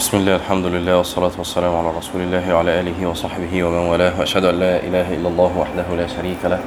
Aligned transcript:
بسم 0.00 0.16
الله 0.16 0.36
الحمد 0.36 0.66
لله 0.66 0.96
والصلاة 0.96 1.30
والسلام 1.38 1.76
على 1.76 1.90
رسول 1.98 2.20
الله 2.20 2.54
وعلى 2.54 2.80
آله 2.80 3.06
وصحبه 3.06 3.64
ومن 3.64 3.78
والاه. 3.92 4.20
وأشهد 4.20 4.44
أن 4.44 4.54
لا 4.60 4.76
إله 4.76 5.14
إلا 5.14 5.28
الله 5.28 5.52
وحده 5.58 5.96
لا 5.96 6.06
شريك 6.06 6.44
له. 6.44 6.60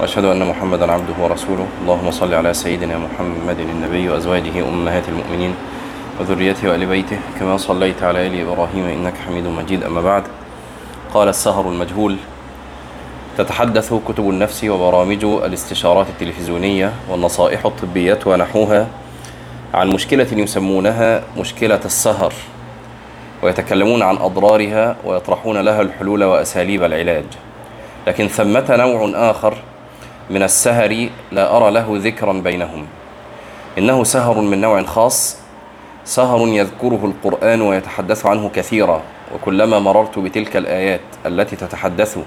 وأشهد 0.00 0.24
أن 0.24 0.46
محمدا 0.46 0.92
عبده 0.92 1.14
ورسوله. 1.22 1.66
اللهم 1.82 2.10
صل 2.10 2.34
على 2.34 2.54
سيدنا 2.54 2.98
محمد 2.98 3.60
النبي 3.60 4.08
وأزواجه 4.08 4.68
أمهات 4.68 5.08
المؤمنين 5.08 5.54
وذريته 6.20 6.68
وآل 6.68 6.86
بيته 6.86 7.18
كما 7.40 7.56
صليت 7.56 8.02
على 8.02 8.26
آل 8.26 8.40
إبراهيم 8.40 8.84
إنك 8.84 9.14
حميد 9.26 9.46
مجيد. 9.46 9.84
أما 9.84 10.02
بعد 10.02 10.22
قال 11.14 11.28
السهر 11.28 11.68
المجهول 11.68 12.16
تتحدث 13.38 13.94
كتب 14.08 14.30
النفس 14.30 14.64
وبرامج 14.64 15.24
الاستشارات 15.24 16.06
التلفزيونية 16.08 16.92
والنصائح 17.08 17.66
الطبية 17.66 18.18
ونحوها 18.26 18.86
عن 19.74 19.88
مشكلة 19.88 20.28
يسمونها 20.32 21.22
مشكلة 21.38 21.80
السهر. 21.84 22.32
ويتكلمون 23.42 24.02
عن 24.02 24.16
أضرارها 24.16 24.96
ويطرحون 25.04 25.58
لها 25.58 25.82
الحلول 25.82 26.24
وأساليب 26.24 26.84
العلاج. 26.84 27.24
لكن 28.06 28.28
ثمة 28.28 28.64
نوع 28.70 29.30
آخر 29.30 29.54
من 30.30 30.42
السهر 30.42 31.08
لا 31.32 31.56
أرى 31.56 31.70
له 31.70 31.86
ذكرا 31.90 32.32
بينهم. 32.32 32.86
إنه 33.78 34.04
سهر 34.04 34.40
من 34.40 34.60
نوع 34.60 34.82
خاص 34.82 35.36
سهر 36.04 36.48
يذكره 36.48 37.12
القرآن 37.14 37.62
ويتحدث 37.62 38.26
عنه 38.26 38.48
كثيرا. 38.48 39.02
وكلما 39.34 39.78
مررت 39.78 40.18
بتلك 40.18 40.56
الآيات 40.56 41.00
التي 41.26 41.56
تتحدث 41.56 42.18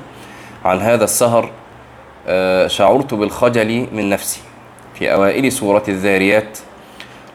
عن 0.66 0.80
هذا 0.80 1.04
السهر 1.04 1.50
آه، 2.28 2.68
شعرت 2.68 3.14
بالخجل 3.14 3.88
من 3.94 4.10
نفسي. 4.10 4.42
في 4.94 5.14
أوائل 5.14 5.52
سورة 5.52 5.84
الذاريات 5.88 6.60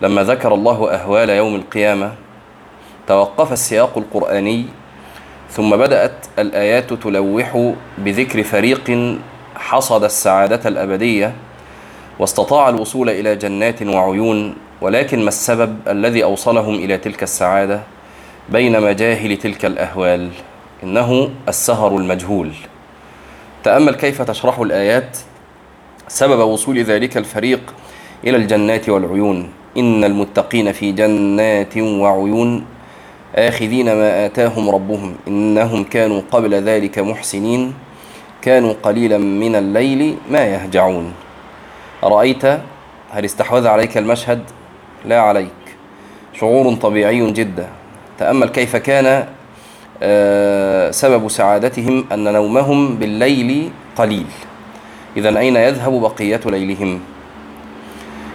لما 0.03 0.23
ذكر 0.23 0.55
الله 0.55 0.95
أهوال 0.95 1.31
يوم 1.31 1.55
القيامة 1.55 2.13
توقف 3.07 3.53
السياق 3.53 3.99
القرآني 3.99 4.65
ثم 5.51 5.77
بدأت 5.77 6.27
الآيات 6.39 6.93
تلوح 6.93 7.73
بذكر 7.99 8.43
فريق 8.43 9.17
حصد 9.57 10.05
السعادة 10.05 10.69
الأبدية 10.69 11.35
واستطاع 12.19 12.69
الوصول 12.69 13.11
إلى 13.11 13.37
جنات 13.37 13.83
وعيون 13.83 14.55
ولكن 14.81 15.23
ما 15.23 15.29
السبب 15.29 15.77
الذي 15.89 16.25
أوصلهم 16.25 16.75
إلى 16.75 16.99
تلك 16.99 17.23
السعادة؟ 17.23 17.81
بين 18.49 18.83
مجاهل 18.83 19.37
تلك 19.37 19.65
الأهوال 19.65 20.31
إنه 20.83 21.31
السهر 21.49 21.97
المجهول. 21.97 22.53
تأمل 23.65 23.95
كيف 23.95 24.23
تشرح 24.23 24.59
الآيات 24.59 25.19
سبب 26.09 26.39
وصول 26.39 26.79
ذلك 26.79 27.17
الفريق 27.17 27.75
إلى 28.25 28.37
الجنات 28.37 28.89
والعيون؟ 28.89 29.51
إن 29.77 30.05
المتقين 30.05 30.73
في 30.73 30.93
جنات 30.93 31.77
وعيون. 31.77 32.65
آخذين 33.39 33.87
ما 33.87 34.27
آتاهم 34.27 34.71
ربهم. 34.71 35.15
إنهم 35.29 35.85
كانوا 35.85 36.23
قبل 36.31 36.55
ذلك 36.55 36.99
محسنين. 36.99 37.75
كانوا 38.43 38.75
قليلا 38.83 39.19
من 39.19 39.57
الليل 39.57 40.17
ما 40.31 40.45
يهجعون. 40.45 41.13
أرأيت 42.05 42.45
هل 43.11 43.25
استحوذ 43.25 43.67
عليك 43.67 43.99
المشهد؟ 43.99 44.43
لا 45.05 45.21
عليك. 45.21 45.51
شعور 46.35 46.75
طبيعي 46.75 47.31
جدا. 47.31 47.69
تأمل 48.19 48.49
كيف 48.49 48.77
كان 48.77 49.27
آه، 50.03 50.91
سبب 50.91 51.29
سعادتهم 51.29 52.05
أن 52.13 52.33
نومهم 52.33 52.97
بالليل 52.97 53.71
قليل. 53.97 54.27
إذا 55.17 55.39
أين 55.39 55.57
يذهب 55.57 56.01
بقية 56.01 56.41
ليلهم؟ 56.47 57.01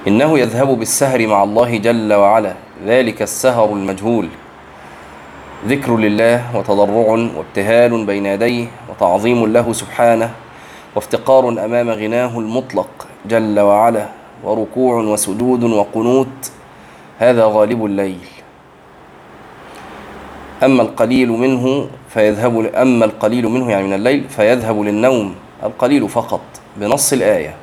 إنه 0.08 0.39
يذهب 0.39 0.67
بالسهر 0.67 1.27
مع 1.27 1.43
الله 1.43 1.77
جل 1.77 2.13
وعلا. 2.13 2.53
ذلك 2.86 3.21
السهر 3.21 3.73
المجهول. 3.73 4.27
ذكر 5.67 5.98
لله 5.98 6.58
وتضرع 6.58 7.28
وابتهال 7.38 8.06
بين 8.06 8.26
يديه 8.26 8.67
وتعظيم 8.90 9.45
له 9.54 9.73
سبحانه 9.73 10.31
وافتقار 10.95 11.50
أمام 11.50 11.89
غناه 11.89 12.39
المطلق 12.39 13.08
جل 13.26 13.60
وعلا 13.60 14.05
وركوع 14.44 14.95
وسجود 15.04 15.64
وقنوت 15.64 16.52
هذا 17.20 17.45
غالب 17.45 17.86
الليل. 17.86 18.27
أما 20.64 20.82
القليل 20.82 21.30
منه 21.30 21.88
فيذهب 22.10 22.66
أما 22.76 23.05
القليل 23.05 23.48
منه 23.48 23.71
يعني 23.71 23.88
من 23.88 23.94
الليل 23.94 24.30
فيذهب 24.30 24.82
للنوم 24.82 25.36
القليل 25.64 26.10
فقط 26.10 26.42
بنص 26.77 27.14
الآية. 27.14 27.55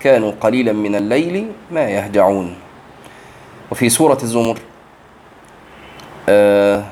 كانوا 0.00 0.32
قليلا 0.40 0.72
من 0.72 0.94
الليل 0.94 1.46
ما 1.70 1.88
يهجعون 1.90 2.54
وفي 3.70 3.88
سورة 3.88 4.18
الزمر 4.22 4.58
آه 6.28 6.84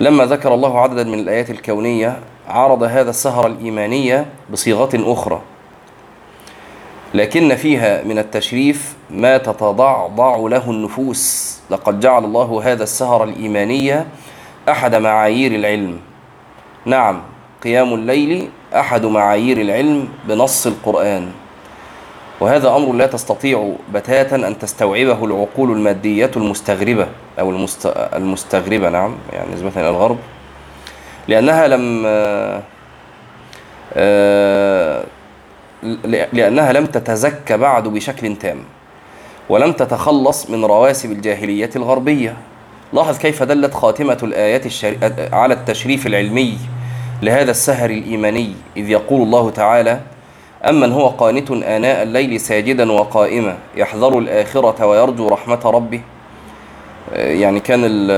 لما 0.00 0.24
ذكر 0.24 0.54
الله 0.54 0.80
عددا 0.80 1.04
من 1.04 1.18
الآيات 1.18 1.50
الكونية 1.50 2.20
عرض 2.48 2.82
هذا 2.82 3.10
السهر 3.10 3.46
الإيمانية 3.46 4.26
بصيغة 4.52 4.90
أخرى. 5.12 5.40
لكن 7.14 7.56
فيها 7.56 8.04
من 8.04 8.18
التشريف 8.18 8.96
ما 9.10 9.38
تتضعضع 9.38 10.36
له 10.36 10.70
النفوس. 10.70 11.58
لقد 11.70 12.00
جعل 12.00 12.24
الله 12.24 12.60
هذا 12.64 12.82
السهر 12.82 13.24
الإيمانية 13.24 14.06
أحد 14.68 14.94
معايير 14.94 15.54
العلم. 15.54 15.98
نعم 16.84 17.22
قيام 17.64 17.94
الليل 17.94 18.48
أحد 18.74 19.06
معايير 19.06 19.60
العلم 19.60 20.08
بنص 20.28 20.66
القرآن. 20.66 21.32
وهذا 22.40 22.76
أمر 22.76 22.92
لا 22.92 23.06
تستطيع 23.06 23.72
بتاتا 23.94 24.36
أن 24.36 24.58
تستوعبه 24.58 25.24
العقول 25.24 25.72
المادية 25.72 26.30
المستغربة 26.36 27.06
أو 27.40 27.50
المست... 27.50 27.86
المستغربة 28.14 28.88
نعم 28.88 29.14
يعني 29.32 29.54
نسبة 29.54 29.70
إلى 29.76 29.90
الغرب. 29.90 30.18
لأنها 31.28 31.68
لم 31.68 32.02
آه، 32.06 32.62
لأنها 36.32 36.72
لم 36.72 36.86
تتزكى 36.86 37.56
بعد 37.56 37.88
بشكل 37.88 38.36
تام 38.36 38.58
ولم 39.48 39.72
تتخلص 39.72 40.50
من 40.50 40.64
رواسب 40.64 41.12
الجاهلية 41.12 41.70
الغربية. 41.76 42.36
لاحظ 42.92 43.18
كيف 43.18 43.42
دلت 43.42 43.74
خاتمة 43.74 44.18
الآيات 44.22 44.66
الشر... 44.66 44.96
على 45.32 45.54
التشريف 45.54 46.06
العلمي 46.06 46.58
لهذا 47.22 47.50
السهر 47.50 47.90
الإيماني 47.90 48.52
إذ 48.76 48.90
يقول 48.90 49.22
الله 49.22 49.50
تعالى 49.50 50.00
أمن 50.64 50.92
هو 50.92 51.06
قانت 51.06 51.50
آناء 51.50 52.02
الليل 52.02 52.40
ساجدا 52.40 52.92
وقائما 52.92 53.56
يحذر 53.76 54.18
الآخرة 54.18 54.86
ويرجو 54.86 55.28
رحمة 55.28 55.60
ربه. 55.64 56.00
يعني 57.14 57.60
كان 57.60 57.84
ال 57.84 58.10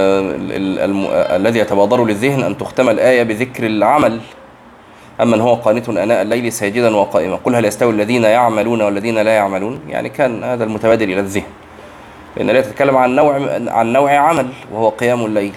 ال 0.52 0.78
ال 0.78 1.06
الذي 1.40 1.58
يتبادر 1.58 2.04
للذهن 2.04 2.42
أن 2.42 2.58
تختم 2.58 2.88
الآية 2.88 3.22
بذكر 3.22 3.66
العمل. 3.66 4.20
أمن 5.20 5.40
هو 5.40 5.54
قانت 5.54 5.88
آناء 5.88 6.22
الليل 6.22 6.52
ساجدا 6.52 6.96
وقائما 6.96 7.36
قل 7.36 7.54
هل 7.54 7.64
يستوي 7.64 7.92
الذين 7.92 8.24
يعملون 8.24 8.82
والذين 8.82 9.18
لا 9.18 9.30
يعملون؟ 9.30 9.80
يعني 9.88 10.08
كان 10.08 10.44
هذا 10.44 10.64
المتبادر 10.64 11.04
إلى 11.04 11.20
الذهن. 11.20 11.50
لأن 12.36 12.46
لا 12.46 12.60
تتكلم 12.60 12.96
عن 12.96 13.14
نوع 13.14 13.34
عن 13.68 13.92
نوع 13.92 14.12
عمل 14.12 14.48
وهو 14.72 14.88
قيام 14.88 15.24
الليل. 15.24 15.52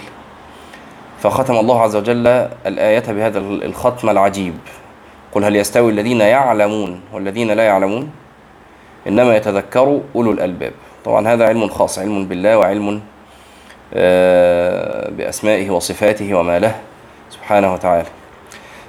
فختم 1.19 1.55
الله 1.55 1.81
عز 1.81 1.95
وجل 1.95 2.27
الآية 2.65 3.03
بهذا 3.11 3.39
الختم 3.39 4.09
العجيب. 4.09 4.53
قل 5.33 5.43
هل 5.43 5.55
يستوي 5.55 5.91
الذين 5.91 6.21
يعلمون 6.21 7.01
والذين 7.13 7.51
لا 7.51 7.63
يعلمون؟ 7.63 8.11
إنما 9.07 9.35
يتذكر 9.35 10.01
أولو 10.15 10.31
الألباب. 10.31 10.71
طبعا 11.05 11.27
هذا 11.27 11.45
علم 11.45 11.67
خاص 11.67 11.99
علم 11.99 12.25
بالله 12.25 12.57
وعلم 12.57 13.01
بأسمائه 15.17 15.69
وصفاته 15.69 16.33
وما 16.33 16.59
له 16.59 16.75
سبحانه 17.29 17.73
وتعالى. 17.73 18.05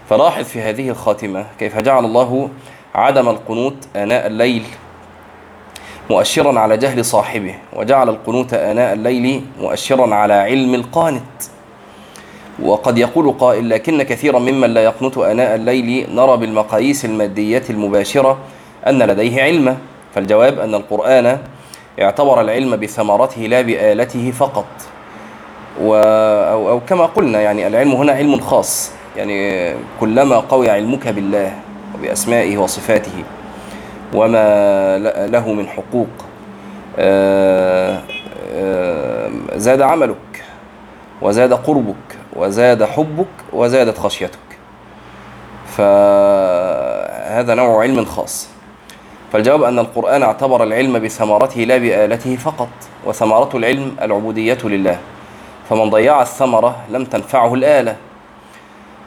فلاحظ 0.09 0.44
في 0.44 0.60
هذه 0.60 0.88
الخاتمة 0.88 1.47
كيف 1.59 1.78
جعل 1.78 2.05
الله 2.05 2.49
عدم 2.94 3.28
القنوت 3.28 3.76
آناء 3.97 4.26
الليل 4.26 4.65
مؤشرا 6.11 6.61
على 6.61 6.76
جهل 6.76 7.05
صاحبه 7.05 7.55
وجعل 7.72 8.09
القنوت 8.09 8.55
آناء 8.55 8.93
الليل 8.93 9.44
مؤشرا 9.61 10.14
على 10.14 10.35
علم 10.35 10.75
القانت. 10.75 11.54
وقد 12.62 12.99
يقول 12.99 13.33
قائل 13.39 13.71
لكن 13.71 14.03
كثيرا 14.03 14.39
ممن 14.39 14.75
لا 14.75 14.85
يقنط 14.85 15.19
آناء 15.19 15.55
الليل 15.55 16.06
نرى 16.15 16.37
بالمقاييس 16.37 17.05
المادية 17.05 17.62
المباشرة 17.71 18.39
أن 18.87 19.03
لديه 19.03 19.43
علما 19.43 19.77
فالجواب 20.15 20.59
أن 20.59 20.75
القرآن 20.75 21.39
اعتبر 22.03 22.41
العلم 22.41 22.77
بثمرته 22.77 23.41
لا 23.41 23.61
بآلته 23.61 24.31
فقط. 24.31 24.67
و 25.83 25.95
أو, 25.95 26.69
أو 26.71 26.81
كما 26.81 27.06
قلنا 27.06 27.41
يعني 27.41 27.67
العلم 27.67 27.93
هنا 27.93 28.12
علم 28.12 28.41
خاص 28.41 28.91
يعني 29.17 29.71
كلما 30.00 30.37
قوي 30.37 30.71
علمك 30.71 31.09
بالله 31.09 31.53
وبأسمائه 31.95 32.59
وصفاته 32.59 33.25
وما 34.15 34.99
له 35.27 35.53
من 35.53 35.67
حقوق 35.69 36.09
زاد 39.57 39.83
عملك 39.83 40.45
وزاد 41.23 41.53
قربك 41.53 42.13
وزاد 42.37 42.85
حبك 42.85 43.27
وزادت 43.53 43.99
خشيتك. 43.99 44.39
فهذا 45.77 47.55
نوع 47.55 47.83
علم 47.83 48.05
خاص. 48.05 48.49
فالجواب 49.33 49.63
أن 49.63 49.79
القرآن 49.79 50.23
اعتبر 50.23 50.63
العلم 50.63 50.99
بثمرته 50.99 51.61
لا 51.61 51.79
بآلته 51.79 52.37
فقط 52.37 52.69
وثمرة 53.05 53.51
العلم 53.55 53.97
العبودية 54.03 54.59
لله. 54.65 54.99
فمن 55.71 55.91
ضيع 55.91 56.23
الثمرة 56.23 56.77
لم 56.89 57.05
تنفعه 57.05 57.55
الآلة. 57.55 57.97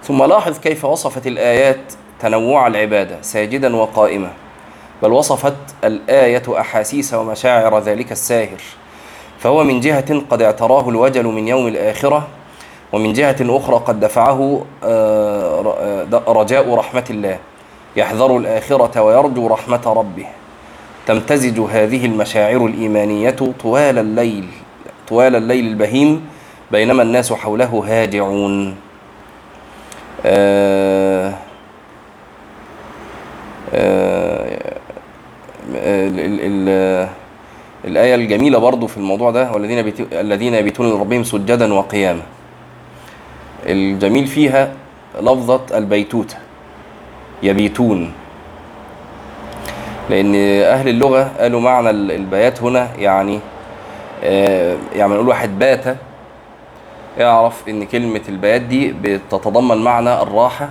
ثم 0.04 0.24
لاحظ 0.24 0.60
كيف 0.60 0.86
وصفت 0.86 1.28
الآيات 1.28 1.94
تنوع 2.20 2.68
العبادة 2.68 3.22
ساجدا 3.22 3.76
وقائما 3.76 4.32
بل 5.04 5.12
وصفت 5.12 5.56
الآية 5.84 6.44
أحاسيس 6.60 7.14
ومشاعر 7.14 7.80
ذلك 7.80 8.12
الساهر. 8.12 8.62
فهو 9.40 9.64
من 9.64 9.80
جهة 9.80 10.22
قد 10.30 10.42
اعتراه 10.42 10.90
الوجل 10.90 11.26
من 11.26 11.48
يوم 11.48 11.68
الآخرة 11.68 12.28
ومن 12.94 13.14
جهة 13.14 13.36
أخرى 13.42 13.76
قد 13.76 14.00
دفعه 14.00 14.66
رجاء 16.28 16.76
رحمة 16.76 17.06
الله. 17.10 17.40
يحذر 17.96 18.38
الآخرة 18.38 19.02
ويرجو 19.02 19.48
رحمة 19.48 19.82
ربه. 19.86 20.26
تمتزج 21.08 21.60
هذه 21.60 22.06
المشاعر 22.06 22.66
الإيمانية 22.66 23.36
طوال 23.60 23.98
الليل 24.00 24.48
طوال 25.08 25.36
الليل 25.36 25.68
البهيم 25.68 26.28
بينما 26.72 27.04
الناس 27.04 27.34
حوله 27.34 27.84
هاجعون. 27.88 28.76
آه 30.26 31.34
آه 33.74 34.74
ال 35.74 36.40
ال 36.42 37.08
الآية 37.86 38.16
الجميلة 38.16 38.60
برضو 38.60 38.88
في 38.88 38.98
الموضوع 38.98 39.32
ده 39.32 39.52
والذين. 39.52 39.94
الذين 40.14 40.54
يبيتون 40.54 40.90
لربهم 40.90 41.24
سجدا 41.24 41.74
وقياما. 41.74 42.22
الجميل 43.68 44.28
فيها 44.28 44.74
لفظة 45.22 45.62
البيتوتة 45.78 46.36
يبيتون. 47.44 48.14
لأن 50.10 50.36
أهل 50.64 50.90
اللغة 50.90 51.32
قالوا 51.40 51.62
معنى 51.62 51.90
البيات 51.90 52.62
هنا 52.64 52.90
يعني 53.00 53.40
آه 54.24 54.78
يعني 54.96 55.14
نقول 55.14 55.28
واحد 55.28 55.60
بات 55.60 55.98
يعرف 57.18 57.70
إن 57.70 57.86
كلمة 57.86 58.22
البيات 58.30 58.62
دي 58.62 58.92
بتتضمن 59.02 59.78
معنى 59.78 60.22
الراحة 60.22 60.70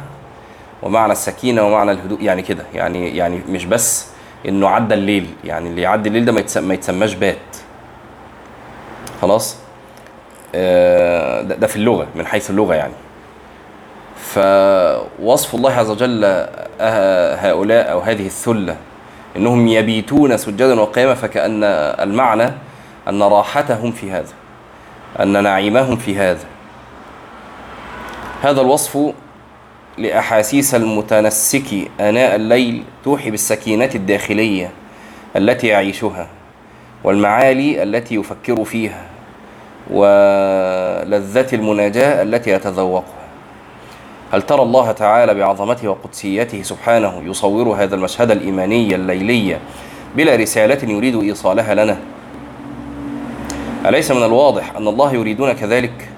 ومعنى 0.83 1.13
السكينة 1.13 1.67
ومعنى 1.67 1.91
الهدوء 1.93 2.23
يعني 2.23 2.43
كده 2.43 2.65
يعني 2.75 3.17
يعني 3.17 3.41
مش 3.49 3.65
بس 3.65 4.07
إنه 4.49 4.69
عدى 4.69 4.95
الليل 4.95 5.27
يعني 5.45 5.69
اللي 5.69 5.83
يعدي 5.83 6.09
الليل 6.09 6.25
ده 6.25 6.33
ما, 6.33 6.41
يتسم 6.41 6.69
ما 6.69 6.75
يتسماش 6.75 7.15
بات. 7.15 7.37
خلاص؟ 9.23 9.57
ده, 10.55 11.55
ده 11.55 11.67
في 11.67 11.77
اللغة 11.77 12.07
من 12.15 12.27
حيث 12.27 12.51
اللغة 12.51 12.75
يعني. 12.75 12.93
فوصف 14.17 15.55
الله 15.55 15.73
عز 15.73 15.91
وجل 15.91 16.25
هؤلاء 17.41 17.93
أو 17.93 18.01
هذه 18.01 18.27
الثلة 18.27 18.77
إنهم 19.37 19.69
يبيتون 19.69 20.37
سجدا 20.37 20.81
وقياما 20.81 21.15
فكأن 21.15 21.65
المعنى 22.01 22.51
أن 23.09 23.23
راحتهم 23.23 23.93
في 23.93 24.11
هذا 24.11 24.33
أن 25.21 25.43
نعيمهم 25.43 25.97
في 25.97 26.19
هذا. 26.19 26.45
هذا 28.43 28.61
الوصف 28.61 28.99
لأحاسيس 29.99 30.75
المتنسك 30.75 31.91
آناء 32.01 32.35
الليل 32.37 32.83
توحي 33.05 33.31
بالسكينة 33.31 33.91
الداخلية 33.95 34.71
التي 35.37 35.67
يعيشها 35.67 36.29
والمعالي 37.05 37.83
التي 37.83 38.15
يفكر 38.15 38.65
فيها. 38.65 39.16
ولذة 39.91 41.47
المناجاة 41.53 42.23
التي 42.23 42.51
يتذوقها. 42.51 43.27
هل 44.33 44.43
ترى 44.43 44.63
الله 44.63 44.93
تعالى 44.93 45.35
بعظمته 45.35 45.89
وقدسيته 45.89 46.63
سبحانه 46.63 47.23
يصور 47.25 47.69
هذا 47.69 47.95
المشهد 47.95 48.31
الإيماني 48.31 48.95
الليلي 48.95 49.57
بلا 50.17 50.37
رسالة 50.37 50.91
يريد 50.93 51.23
إيصالها 51.23 51.75
لنا؟ 51.75 51.99
أليس 53.87 54.11
من 54.11 54.23
الواضح 54.23 54.77
أن 54.77 54.89
الله 54.89 55.13
يريدون 55.15 55.53
كذلك؟ 55.53 56.09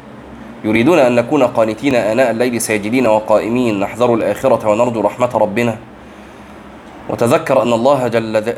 يريدون 0.65 0.99
أن 0.99 1.15
نكون 1.15 1.43
قانتين 1.43 1.95
آناء 1.95 2.31
الليل 2.31 2.61
ساجدين 2.61 3.07
وقائمين 3.07 3.81
نحذر 3.81 4.15
الآخرة 4.15 4.69
ونرجو 4.69 5.01
رحمة 5.01 5.31
ربنا. 5.35 5.77
وتذكر 7.09 7.63
أن 7.63 7.73
الله 7.73 8.09
جل. 8.09 8.55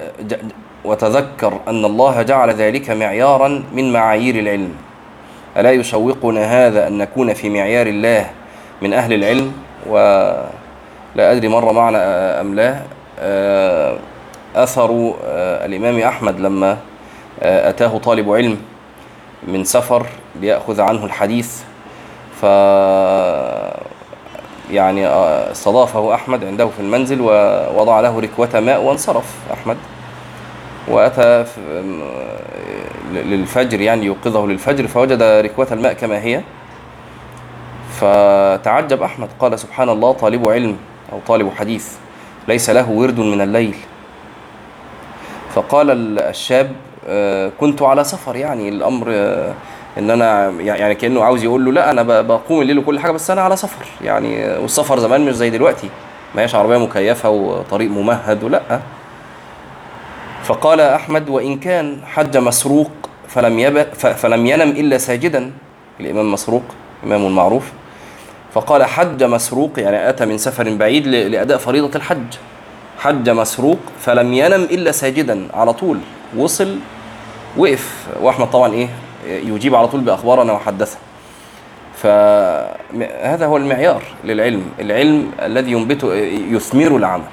وتذكر 0.85 1.61
أن 1.69 1.85
الله 1.85 2.23
جعل 2.23 2.51
ذلك 2.51 2.91
معيارا 2.91 3.63
من 3.73 3.93
معايير 3.93 4.39
العلم. 4.39 4.73
ألا 5.57 5.71
يشوقنا 5.71 6.67
هذا 6.67 6.87
أن 6.87 6.99
نكون 6.99 7.35
في 7.35 7.51
معيار 7.51 7.87
الله 7.87 8.31
من 8.83 8.93
أهل 8.93 9.13
العلم؟ 9.13 9.53
ولا 9.87 10.47
أدري 11.17 11.49
مر 11.49 11.73
معنا 11.73 12.41
أم 12.41 12.55
لا. 12.55 12.81
أثر 14.57 15.15
الإمام 15.65 15.99
أحمد 15.99 16.41
لما 16.41 16.77
أتاه 17.43 17.99
طالب 17.99 18.33
علم 18.33 18.57
من 19.49 19.65
سفر 19.65 20.07
ليأخذ 20.41 20.81
عنه 20.81 21.05
الحديث. 21.05 21.63
ف 22.41 22.45
يعني 24.71 25.07
استضافه 25.51 26.15
أحمد 26.15 26.45
عنده 26.45 26.67
في 26.67 26.81
المنزل 26.81 27.21
ووضع 27.21 28.01
له 28.01 28.21
ركوة 28.21 28.61
ماء 28.61 28.83
وانصرف. 28.83 29.25
أحمد؟ 29.53 29.77
وأتى 30.89 31.45
للفجر 33.13 33.81
يعني 33.81 34.07
يوقظه 34.07 34.47
للفجر 34.47 34.87
فوجد 34.87 35.23
ركوة 35.23 35.67
الماء 35.73 35.93
كما 35.93 36.23
هي. 36.23 36.41
فتعجب 38.01 39.03
أحمد 39.03 39.29
قال 39.41 39.59
سبحان 39.59 39.89
الله 39.89 40.13
طالب 40.13 40.49
علم 40.49 40.77
أو 41.13 41.21
طالب 41.27 41.51
حديث 41.59 41.89
ليس 42.49 42.71
له 42.71 42.91
ورد 42.91 43.21
من 43.21 43.41
الليل. 43.41 43.75
فقال 45.55 46.19
الشاب 46.19 46.73
كنت 47.61 47.83
على 47.83 48.05
سفر 48.05 48.37
يعني 48.37 48.69
الأمر 48.69 49.09
إن 49.99 50.11
أنا 50.11 50.49
يعني 50.51 50.95
كأنه 50.95 51.25
عاوز 51.25 51.45
يقول 51.45 51.65
له 51.65 51.73
لا 51.73 51.91
أنا 51.91 52.03
بقوم 52.23 52.63
الليل 52.63 52.79
وكل 52.79 53.01
حاجة 53.01 53.11
بس 53.11 53.31
أنا 53.31 53.43
على 53.43 53.57
سفر 53.57 53.87
يعني 54.05 54.59
والسفر 54.59 54.99
زمان 54.99 55.25
مش 55.25 55.35
زي 55.35 55.51
دلوقتي 55.51 55.89
ما 56.35 56.43
هيش 56.43 56.55
عربية 56.55 56.77
مكيفة 56.77 57.31
وطريق 57.31 57.91
ممهد 57.91 58.45
ولا 58.45 58.81
فقال 60.51 60.81
أحمد 60.81 61.29
وإن 61.29 61.59
كان 61.59 61.99
حج 62.07 62.37
مسروق 62.37 62.91
فلم 63.29 63.85
فلم 63.95 64.47
ينم 64.47 64.71
إلا 64.71 64.99
ساجدا. 64.99 65.51
الإمام 66.01 66.33
مسروق 66.33 66.63
إمام 67.05 67.35
معروف. 67.35 67.73
فقال 68.53 68.85
حج 68.85 69.25
مسروق 69.25 69.71
يعني 69.79 70.09
أتى 70.09 70.27
من 70.27 70.39
سفر 70.39 70.75
بعيد 70.75 71.07
لأداء 71.07 71.59
فريضة 71.59 71.91
الحج. 71.95 72.35
حج 72.99 73.31
مسروق 73.31 73.79
فلم 74.01 74.33
ينم 74.33 74.63
إلا 74.63 74.93
ساجدا 74.93 75.49
على 75.55 75.73
طول. 75.73 75.99
وصل 76.37 76.77
وقف. 77.57 78.07
وأحمد 78.23 78.51
طبعا 78.51 78.73
إيه 78.73 78.89
يجيب 79.27 79.75
على 79.75 79.89
طول 79.89 80.01
بأخبارنا 80.01 80.53
وحدثها 80.53 81.01
فهذا 81.97 83.47
هو 83.47 83.57
المعيار 83.57 84.03
للعلم. 84.25 84.65
العلم 84.81 85.31
الذي 85.43 85.73
ينبته 85.73 86.15
يثمر 86.51 86.97
العمل. 86.97 87.25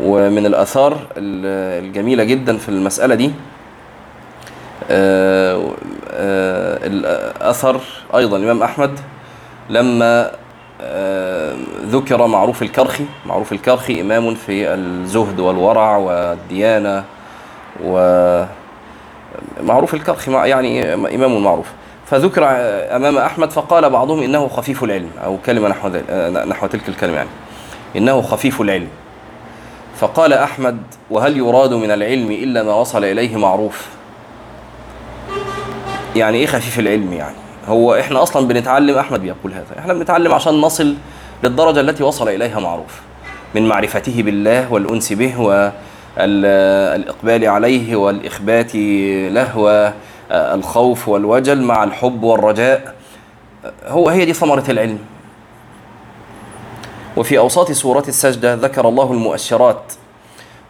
ومن 0.00 0.46
الآثار 0.46 0.98
الجميلة 1.16 2.24
جدا 2.24 2.56
في 2.56 2.68
المسألة 2.68 3.14
دي 3.14 3.32
الاثر 6.84 7.80
أيضا. 8.14 8.36
الإمام 8.36 8.62
أحمد 8.62 9.00
لما 9.70 10.30
ذكر 11.86 12.26
معروف 12.26 12.62
الكرخي 12.62 13.04
معروف 13.26 13.52
الكرخي 13.52 14.00
إمام 14.00 14.34
في 14.34 14.74
الزهد 14.74 15.40
والورع 15.40 15.96
والديانة 15.96 17.04
و 17.84 18.44
معروف 19.62 19.94
الكرخي 19.94 20.32
يعني 20.32 20.94
إمام 20.94 21.44
معروف. 21.44 21.66
فذكر 22.06 22.44
أمام 22.96 23.18
أحمد 23.18 23.50
فقال 23.50 23.90
بعضهم 23.90 24.22
إنه 24.22 24.48
خفيف 24.48 24.84
العلم 24.84 25.10
أو 25.24 25.38
كلمة 25.46 25.68
نحو, 25.68 25.88
نحو 26.48 26.66
تلك 26.66 26.88
الكلمة 26.88 27.16
يعني 27.16 27.28
إنه 27.96 28.22
خفيف 28.22 28.60
العلم. 28.60 28.88
فقال 29.96 30.32
أحمد 30.32 30.78
وهل 31.10 31.36
يراد 31.36 31.72
من 31.74 31.90
العلم 31.90 32.30
إلا 32.30 32.62
ما 32.62 32.74
وصل 32.74 33.04
إليه 33.04 33.36
معروف؟ 33.36 33.86
يعني 36.16 36.38
إيه 36.38 36.46
خفيف 36.46 36.78
العلم 36.78 37.12
يعني؟ 37.12 37.36
هو 37.68 37.94
إحنا 37.94 38.22
أصلا 38.22 38.48
بنتعلم 38.48 38.98
أحمد 38.98 39.20
بيقول 39.20 39.52
هذا 39.52 39.78
إحنا 39.78 39.92
بنتعلم 39.94 40.32
عشان 40.34 40.60
نصل 40.60 40.94
للدرجة 41.44 41.80
التي 41.80 42.02
وصل 42.02 42.28
إليها 42.28 42.60
معروف 42.60 43.00
من 43.54 43.68
معرفته 43.68 44.22
بالله 44.22 44.72
والأنس 44.72 45.12
به 45.12 45.40
و 45.40 45.70
الإقبال 46.18 47.46
عليه 47.48 47.96
والإخبات 47.96 48.74
له 49.34 49.58
والخوف 50.30 51.08
والوجل 51.08 51.62
مع 51.62 51.84
الحب 51.84 52.22
والرجاء. 52.22 52.94
هو 53.86 54.08
هي 54.08 54.24
دي 54.24 54.32
ثمرة 54.32 54.64
العلم. 54.68 54.98
وفي 57.16 57.38
أوساط 57.38 57.72
سورة 57.72 58.04
السجدة 58.08 58.54
ذكر 58.54 58.88
الله 58.88 59.12
المؤشرات 59.12 59.82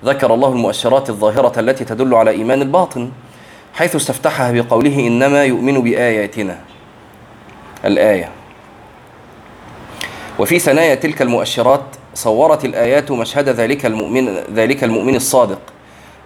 ذكر 0.04 0.34
الله 0.34 0.49
المؤشرات 0.49 1.11
الظاهرة 1.11 1.61
التي 1.61 1.84
تدل 1.84 2.14
على 2.14 2.30
إيمان 2.30 2.62
الباطن 2.62 3.11
حيث 3.75 3.96
استفتحها 3.96 4.52
بقوله 4.52 4.99
إنما 5.06 5.44
يؤمن 5.44 5.82
بآياتنا. 5.82 6.58
الآية. 7.84 8.28
وفي 10.38 10.58
ثنايا 10.58 10.94
تلك 10.94 11.22
المؤشرات 11.22 11.82
صورت 12.14 12.64
الآيات 12.64 13.11
مشهد 13.11 13.49
ذلك 13.49 13.87
المؤمن 13.87 14.37
ذلك 14.54 14.84
المؤمن 14.84 15.16
الصادق 15.16 15.61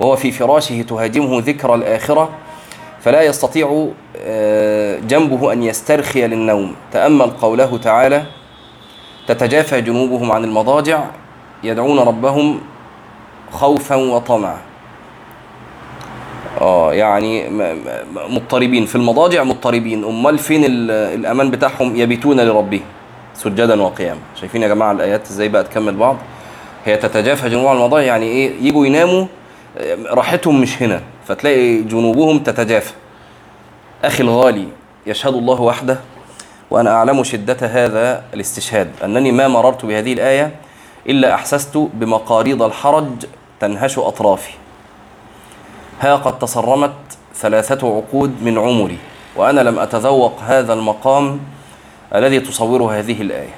وهو 0.01 0.17
في 0.17 0.33
فراشه 0.33 0.83
تهاجمه 0.83 1.43
ذكرى 1.47 1.75
الآخرة 1.75 2.29
فلا 3.01 3.23
يستطيع 3.23 3.89
آه، 4.17 4.99
جنبه 4.99 5.53
أن 5.53 5.63
يسترخي 5.63 6.27
للنوم. 6.27 6.75
تأمل 6.93 7.31
قوله 7.31 7.79
تعالى 7.79 8.27
تتجافى 9.29 9.81
جنوبهم 9.81 10.33
عن 10.33 10.45
المضاجع 10.45 11.05
يدعون 11.65 11.99
ربهم 11.99 12.61
خوفا 13.53 13.97
وطمعا. 13.97 14.59
آه 16.61 16.95
يعني 16.95 17.49
مضطربين. 18.29 18.87
في 18.87 18.95
المضاجع 18.97 19.45
مضطربين. 19.45 20.05
أمال 20.05 20.39
فين 20.39 20.65
ال- 20.65 20.91
الأمان 20.91 21.51
بتاعهم؟ 21.51 21.97
يبيتون 21.97 22.41
لربهم 22.41 22.81
سجدا 23.35 23.83
وقياما. 23.83 24.21
شايفين 24.41 24.63
يا 24.63 24.69
جماعة 24.69 24.93
الآيات 24.93 25.31
إزاي 25.31 25.49
بقى 25.49 25.65
تكمل 25.65 25.95
بعض؟ 25.97 26.17
هي 26.85 26.97
تتجافى 26.97 27.49
جنوبهم 27.49 27.69
عن 27.71 27.77
المضاجع 27.77 28.07
يعني 28.07 28.27
إيه؟ 28.27 28.53
يجوا 28.63 28.87
يناموا 28.87 29.27
آه، 29.79 29.97
راحتهم 30.11 30.61
مش 30.61 30.83
هنا 30.83 31.01
فتلاقي 31.29 31.83
جنوبهم 31.83 32.39
تتجافى. 32.39 32.93
أخي 34.05 34.23
الغالي 34.23 34.69
يشهد 35.07 35.35
الله 35.35 35.61
وحده 35.61 35.99
وأنا 36.71 36.91
أعلم 36.91 37.25
شدة 37.25 37.57
هذا 37.67 38.23
الاستشهاد. 38.35 38.91
أنني 39.05 39.33
ما 39.33 39.49
مررت 39.49 39.85
بهذه 39.85 40.13
الآية 40.13 40.57
إلا 41.09 41.35
أحسست 41.35 41.77
بمقاريض 41.77 42.63
الحرج 42.63 43.27
تنهش 43.61 43.99
أطرافي. 43.99 44.53
ها 46.01 46.17
قد 46.17 46.39
تصرمت 46.39 46.93
ثلاثة 47.35 47.97
عقود 47.97 48.43
من 48.43 48.59
عمري 48.59 48.99
وأنا 49.37 49.61
لم 49.61 49.79
أتذوق 49.79 50.41
هذا 50.41 50.73
المقام 50.73 51.41
الذي 52.15 52.41
تصوره 52.41 52.99
هذه 52.99 53.23
الآية. 53.23 53.55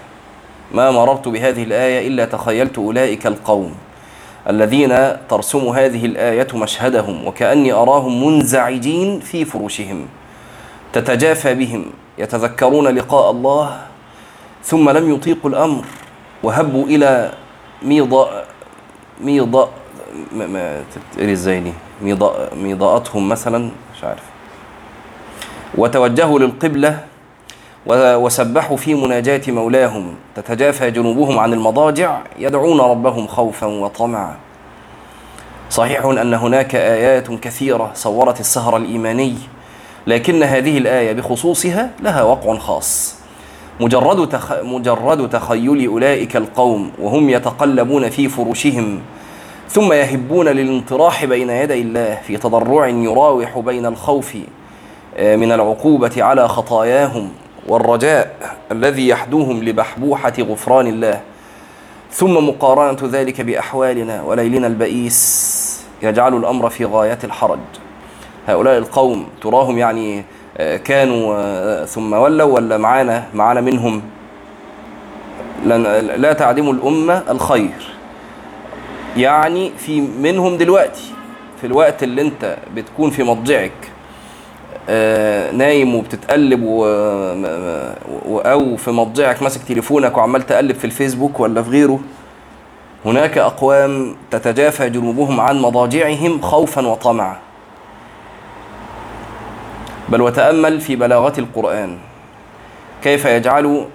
ما 0.75 0.91
مررت 0.91 1.29
بهذه 1.29 1.63
الآية 1.63 2.09
إلا 2.09 2.25
تخيلت 2.25 2.79
أولئك 2.79 3.27
القوم 3.27 3.75
الذين 4.49 5.17
ترسم 5.29 5.69
هذه 5.69 6.07
الآية 6.07 6.47
مشهدهم 6.55 7.27
وكأني 7.27 7.73
أراهم 7.73 8.27
منزعجين 8.27 9.21
في 9.21 9.45
فروشهم 9.45 10.07
تتجافى 10.93 11.55
بهم 11.55 11.85
يتذكرون 12.19 12.89
لقاء 12.89 13.31
الله 13.31 13.81
ثم 14.65 14.91
لم 14.91 15.15
يطيقوا 15.15 15.51
الأمر 15.51 15.85
وهبوا 16.43 16.85
إلى 16.85 17.33
ميضاء 17.83 18.47
ميضاء 19.21 19.69
تتقري 20.95 21.33
إزاي 21.33 21.61
دي 21.61 21.73
ميضاء 22.03 22.55
ميضاءتهم 22.55 23.29
مثلا 23.29 23.71
مش 23.95 24.05
عارف. 24.05 24.23
وتوجهوا 25.75 26.39
للقبلة 26.39 27.05
وسبحوا 27.87 28.77
في 28.77 28.95
مناجاة 28.95 29.43
مولاهم 29.49 30.15
تتجافى 30.37 30.91
جنوبهم 30.91 31.39
عن 31.39 31.53
المضاجع 31.53 32.21
يدعون 32.39 32.81
ربهم 32.81 33.27
خوفا 33.27 33.67
وطمعا. 33.67 34.37
صحيح 35.71 36.05
أن 36.05 36.35
هناك 36.35 36.75
آيات 36.75 37.31
كثيرة 37.31 37.91
صورت 37.95 38.41
السهر 38.41 38.77
الإيماني 38.77 39.35
لكن 40.09 40.43
هذه 40.43 40.79
الآية 40.79 41.13
بخصوصها 41.13 41.91
لها 42.03 42.23
وقع 42.23 42.59
خاص. 42.59 43.17
مجرد 43.81 44.29
تخ... 44.29 44.53
مجرد 44.53 45.31
تخيل 45.31 45.87
أولئك 45.87 46.37
القوم 46.37 46.91
وهم 46.99 47.31
يتقلبون 47.31 48.11
في 48.11 48.29
فروشهم 48.29 49.01
ثم 49.69 49.93
يهبون 49.93 50.49
للانطراح 50.49 51.25
بين 51.25 51.51
يدي 51.51 51.83
الله 51.83 52.19
في 52.27 52.37
تضرع 52.37 52.89
يراوح 52.89 53.59
بين 53.59 53.87
الخوف 53.87 54.37
آه، 55.17 55.37
من 55.37 55.53
العقوبة 55.53 56.25
على 56.25 56.49
خطاياهم 56.49 57.31
والرجاء 57.67 58.57
الذي 58.73 59.09
يحدوهم 59.09 59.65
لبحبوحة 59.65 60.35
غفران 60.41 60.87
الله. 60.87 61.21
ثم 62.11 62.49
مقارنة 62.49 62.99
ذلك 63.03 63.41
بأحوالنا 63.41 64.23
وليلنا 64.23 64.67
البئيس 64.67 65.85
يجعل 66.03 66.35
الأمر 66.35 66.71
في 66.71 66.85
غاية 66.85 67.19
الحرج. 67.25 67.59
هؤلاء 68.49 68.79
القوم 68.79 69.27
تراهم 69.43 69.79
يعني 69.79 70.25
آه، 70.59 70.77
كانوا 70.77 71.35
آه، 71.37 71.85
ثم 71.85 72.13
ولوا 72.13 72.55
ولا 72.55 72.77
معانا 72.77 73.25
معانا 73.35 73.61
منهم 73.61 74.03
لا 76.17 76.33
تعدم 76.33 76.71
الأمة 76.71 77.23
الخير 77.31 77.95
يعني 79.17 79.73
في 79.79 80.01
منهم 80.01 80.57
دلوقتي 80.57 81.03
في 81.61 81.67
الوقت 81.67 82.03
اللي 82.03 82.23
انت 82.23 82.57
بتكون 82.75 83.11
في 83.11 83.23
مضجعك 83.23 83.73
آه، 84.91 85.51
نايم 85.53 85.95
وبتتقلب. 85.95 86.63
و... 86.63 86.87
أو 88.29 88.77
في 88.77 88.91
مضجعك 88.91 89.43
ماسك 89.43 89.63
تليفونك 89.63 90.17
وعمال 90.17 90.43
تقلب 90.43 90.77
في 90.77 90.85
الفيسبوك 90.85 91.41
ولا 91.41 91.63
في 91.63 91.71
غيره 91.71 92.01
هناك 93.05 93.39
أقوام 93.39 94.17
تتجافى 94.31 94.91
جنوبهم 94.91 95.41
عن 95.41 95.59
مضاجعهم 95.59 96.41
خوفا 96.41 96.87
وطمعا 96.87 97.37
بل 100.09 100.23
وتأمل 100.23 100.81
في 100.81 100.97
بلاغة 100.97 101.41
القرآن. 101.41 101.99
كيف 103.03 103.25
يجعل 103.25 103.87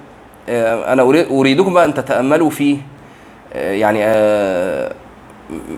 آه، 0.49 0.93
أنا 0.93 1.03
أريد- 1.03 1.31
أريدكم 1.31 1.73
بقى 1.73 1.85
أن 1.85 1.93
تتأملوا 1.93 2.49
في 2.49 2.77
آه، 3.53 3.71
يعني 3.73 3.99
آه، 4.03 4.93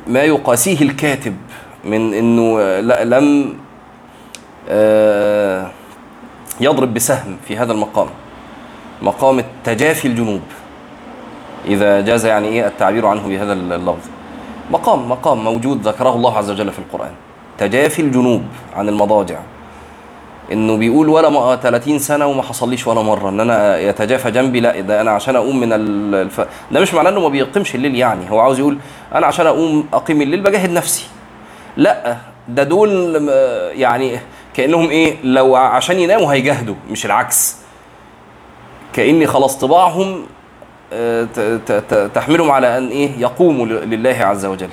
ما 0.07 0.23
يقاسيه 0.23 0.81
الكاتب 0.81 1.35
من 1.85 2.11
لا- 2.87 3.03
لم 3.05 3.53
يضرب 6.61 6.93
بسهم 6.93 7.37
في 7.47 7.57
هذا 7.57 7.71
المقام 7.73 8.07
مقام 9.01 9.39
التجافي 9.39 10.07
الجنوب 10.07 10.41
إذا 11.65 12.01
جاز 12.01 12.25
يعني 12.25 12.47
إيه 12.47 12.67
التعبير 12.67 13.05
عنه 13.05 13.27
بهذا 13.27 13.53
اللفظ. 13.53 14.07
مقام 14.71 15.09
مقام 15.09 15.43
موجود 15.43 15.87
ذكره 15.87 16.15
الله 16.15 16.37
عز 16.37 16.51
وجل 16.51 16.71
في 16.71 16.79
القرآن 16.79 17.11
تجافي 17.57 18.01
الجنوب 18.01 18.43
عن 18.75 18.89
المضاجع. 18.89 19.39
إنه 20.51 20.77
بيقول 20.77 21.09
ولا 21.09 21.29
ما 21.29 21.55
30 21.55 21.99
سنة 21.99 22.25
وما 22.25 22.43
حصليش 22.43 22.87
ولا 22.87 23.01
مرة 23.01 23.29
إن 23.29 23.39
أنا 23.39 23.77
يتجافى 23.79 24.31
جنبي 24.31 24.59
لا 24.59 24.79
ده 24.79 25.01
أنا 25.01 25.11
عشان 25.11 25.35
أقوم 25.35 25.59
من 25.59 25.73
ال- 25.73 26.15
الف... 26.15 26.41
ده 26.71 26.79
مش 26.81 26.93
معناه 26.93 27.09
إنه 27.09 27.19
ما 27.19 27.29
بيقيمش 27.29 27.75
الليل 27.75 27.95
يعني 27.95 28.31
هو 28.31 28.39
عاوز 28.39 28.59
يقول 28.59 28.77
أنا 29.15 29.27
عشان 29.27 29.47
أقوم 29.47 29.87
أقيم 29.93 30.21
الليل 30.21 30.41
بجاهد 30.41 30.69
نفسي. 30.69 31.05
لا 31.77 32.17
ده 32.47 32.63
دول 32.63 33.15
يعني 33.75 34.19
كأنهم 34.53 34.89
إيه 34.89 35.15
لو 35.23 35.55
عشان 35.55 35.99
يناموا 35.99 36.33
هيجاهدوا 36.33 36.75
مش 36.91 37.05
العكس. 37.05 37.55
كأني 38.93 39.27
خلاص 39.27 39.57
طباعهم 39.57 40.25
آه، 40.93 41.27
تحملهم 42.13 42.51
على 42.51 42.77
أن 42.77 42.87
إيه 42.87 43.09
يقوموا 43.17 43.65
لله 43.65 44.17
عز 44.19 44.45
وجل. 44.45 44.69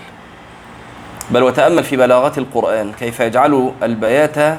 بل 1.31 1.43
وتأمل 1.43 1.85
في 1.85 1.97
بلاغه 1.97 2.33
القرآن 2.39 2.93
كيف 2.93 3.21
يجعل 3.21 3.73
البيات 3.83 4.59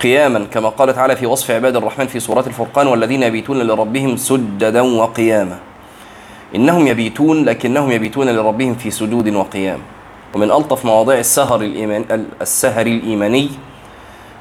قياما 0.00 0.46
كما 0.50 0.68
قال 0.68 0.94
تعالى 0.94 1.16
في 1.16 1.26
وصف 1.26 1.50
عباد 1.50 1.76
الرحمن 1.76 2.06
في 2.06 2.20
سورة 2.20 2.44
الفرقان 2.46 2.86
والذين 2.86 3.22
يبيتون 3.22 3.62
لربهم 3.62 4.16
سجدا 4.16 4.80
وقياما. 4.80 5.58
إنهم 6.54 6.86
يبيتون 6.86 7.44
لكنهم 7.44 7.90
يبيتون 7.90 8.28
لربهم 8.30 8.74
في 8.74 8.90
سجود 8.90 9.28
وقيام. 9.28 9.78
ومن 10.34 10.50
ألطف 10.50 10.84
مواضيع 10.84 11.18
السهر 11.18 11.60
الإيمان 11.60 12.26
السهر 12.40 12.86
الإيماني 12.86 13.50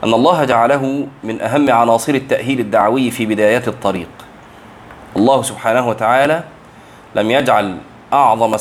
أن 0.03 0.13
الله 0.13 0.43
جعله 0.43 1.07
من 1.23 1.41
أهم 1.41 1.71
عناصر 1.71 2.13
التأهيل 2.13 2.59
الدعوي 2.59 3.11
في 3.11 3.25
بدايات 3.25 3.67
الطريق. 3.67 4.09
الله 5.15 5.41
سبحانه 5.41 5.87
وتعالى 5.87 6.43
لم 7.15 7.31
يجعل 7.31 7.77
أعظم 8.13 8.55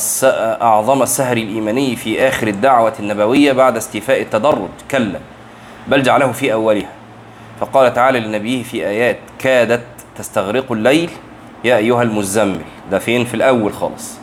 أعظم 0.62 1.02
السهر 1.02 1.36
الإيماني 1.36 1.96
في 1.96 2.28
آخر 2.28 2.48
الدعوة 2.48 2.92
النبوية 3.00 3.52
بعد 3.52 3.76
استيفاء 3.76 4.22
التدرج 4.22 4.68
كلا. 4.90 5.20
بل 5.88 6.02
جعله 6.02 6.32
في 6.32 6.52
أولها. 6.52 6.88
فقال 7.60 7.94
تعالى 7.94 8.20
لنبيه 8.20 8.62
في 8.62 8.86
آيات 8.86 9.18
كادت 9.38 9.84
تستغرق 10.18 10.72
الليل 10.72 11.10
يا 11.64 11.76
أيها 11.76 12.02
المزمل. 12.02 12.60
ده 12.90 12.98
فين؟ 12.98 13.24
في 13.24 13.34
الأول 13.34 13.72
خالص. 13.72 14.18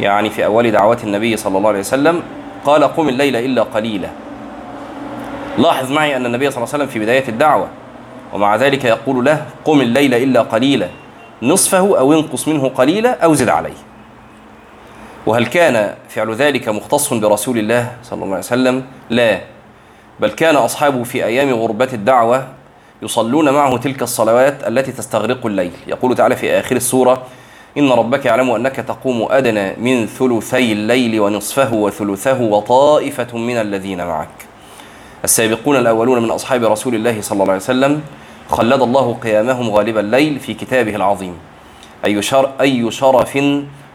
يعني 0.00 0.30
في 0.30 0.44
أول 0.44 0.70
دعوات 0.70 1.04
النبي 1.04 1.36
صلى 1.36 1.58
الله 1.58 1.68
عليه 1.68 1.80
وسلم 1.80 2.22
قال 2.64 2.84
قم 2.84 3.08
الليل 3.08 3.36
إلا 3.36 3.62
قليلا. 3.62 4.08
لاحظ 5.58 5.92
معي 5.92 6.16
أن 6.16 6.26
النبي 6.26 6.50
صلى 6.50 6.56
الله 6.56 6.74
عليه 6.74 6.84
وسلم 6.84 6.86
في 6.86 6.98
بداية 6.98 7.28
الدعوة 7.28 7.68
ومع 8.32 8.56
ذلك 8.56 8.84
يقول 8.84 9.24
له 9.24 9.46
قم 9.64 9.80
الليل 9.80 10.14
إلا 10.14 10.42
قليلا. 10.42 10.88
نصفه 11.42 11.98
أو 11.98 12.12
انقص 12.12 12.48
منه 12.48 12.68
قليلا 12.68 13.24
أو 13.24 13.34
زد 13.34 13.48
عليه. 13.48 13.76
وهل 15.26 15.46
كان 15.46 15.94
فعل 16.08 16.34
ذلك 16.34 16.68
مختص 16.68 17.14
برسول 17.14 17.58
الله 17.58 17.92
صلى 18.02 18.16
الله 18.16 18.34
عليه 18.34 18.44
وسلم؟ 18.44 18.84
لا. 19.10 19.40
بل 20.20 20.28
كان 20.28 20.56
أصحابه 20.56 21.02
في 21.02 21.24
أيام 21.24 21.54
غربة 21.54 21.88
الدعوة 21.92 22.48
يصلون 23.02 23.50
معه 23.50 23.76
تلك 23.76 24.02
الصلوات 24.02 24.68
التي 24.68 24.92
تستغرق 24.92 25.46
الليل. 25.46 25.72
يقول 25.86 26.14
تعالى 26.14 26.36
في 26.36 26.58
آخر 26.58 26.76
السورة 26.76 27.22
إن 27.78 27.90
ربك 27.90 28.26
يعلم 28.26 28.50
أنك 28.50 28.76
تقوم 28.76 29.26
أدنى 29.30 29.76
من 29.76 30.06
ثلثي 30.06 30.72
الليل 30.72 31.20
ونصفه 31.20 31.74
وثلثه 31.74 32.40
وطائفة 32.42 33.38
من 33.38 33.56
الذين 33.56 34.06
معك. 34.06 34.28
السابقون 35.24 35.76
الأولون 35.76 36.22
من 36.22 36.30
أصحاب 36.30 36.64
رسول 36.64 36.94
الله 36.94 37.20
صلى 37.20 37.42
الله 37.42 37.52
عليه 37.52 37.62
وسلم 37.62 38.02
خلد 38.48 38.82
الله 38.82 39.14
قيامهم 39.22 39.70
غالب 39.70 39.98
الليل 39.98 40.40
في 40.40 40.54
كتابه 40.54 40.96
العظيم. 40.96 41.34
أي, 42.04 42.22
شر 42.22 42.50
أي 42.60 42.90
شرف 42.90 43.38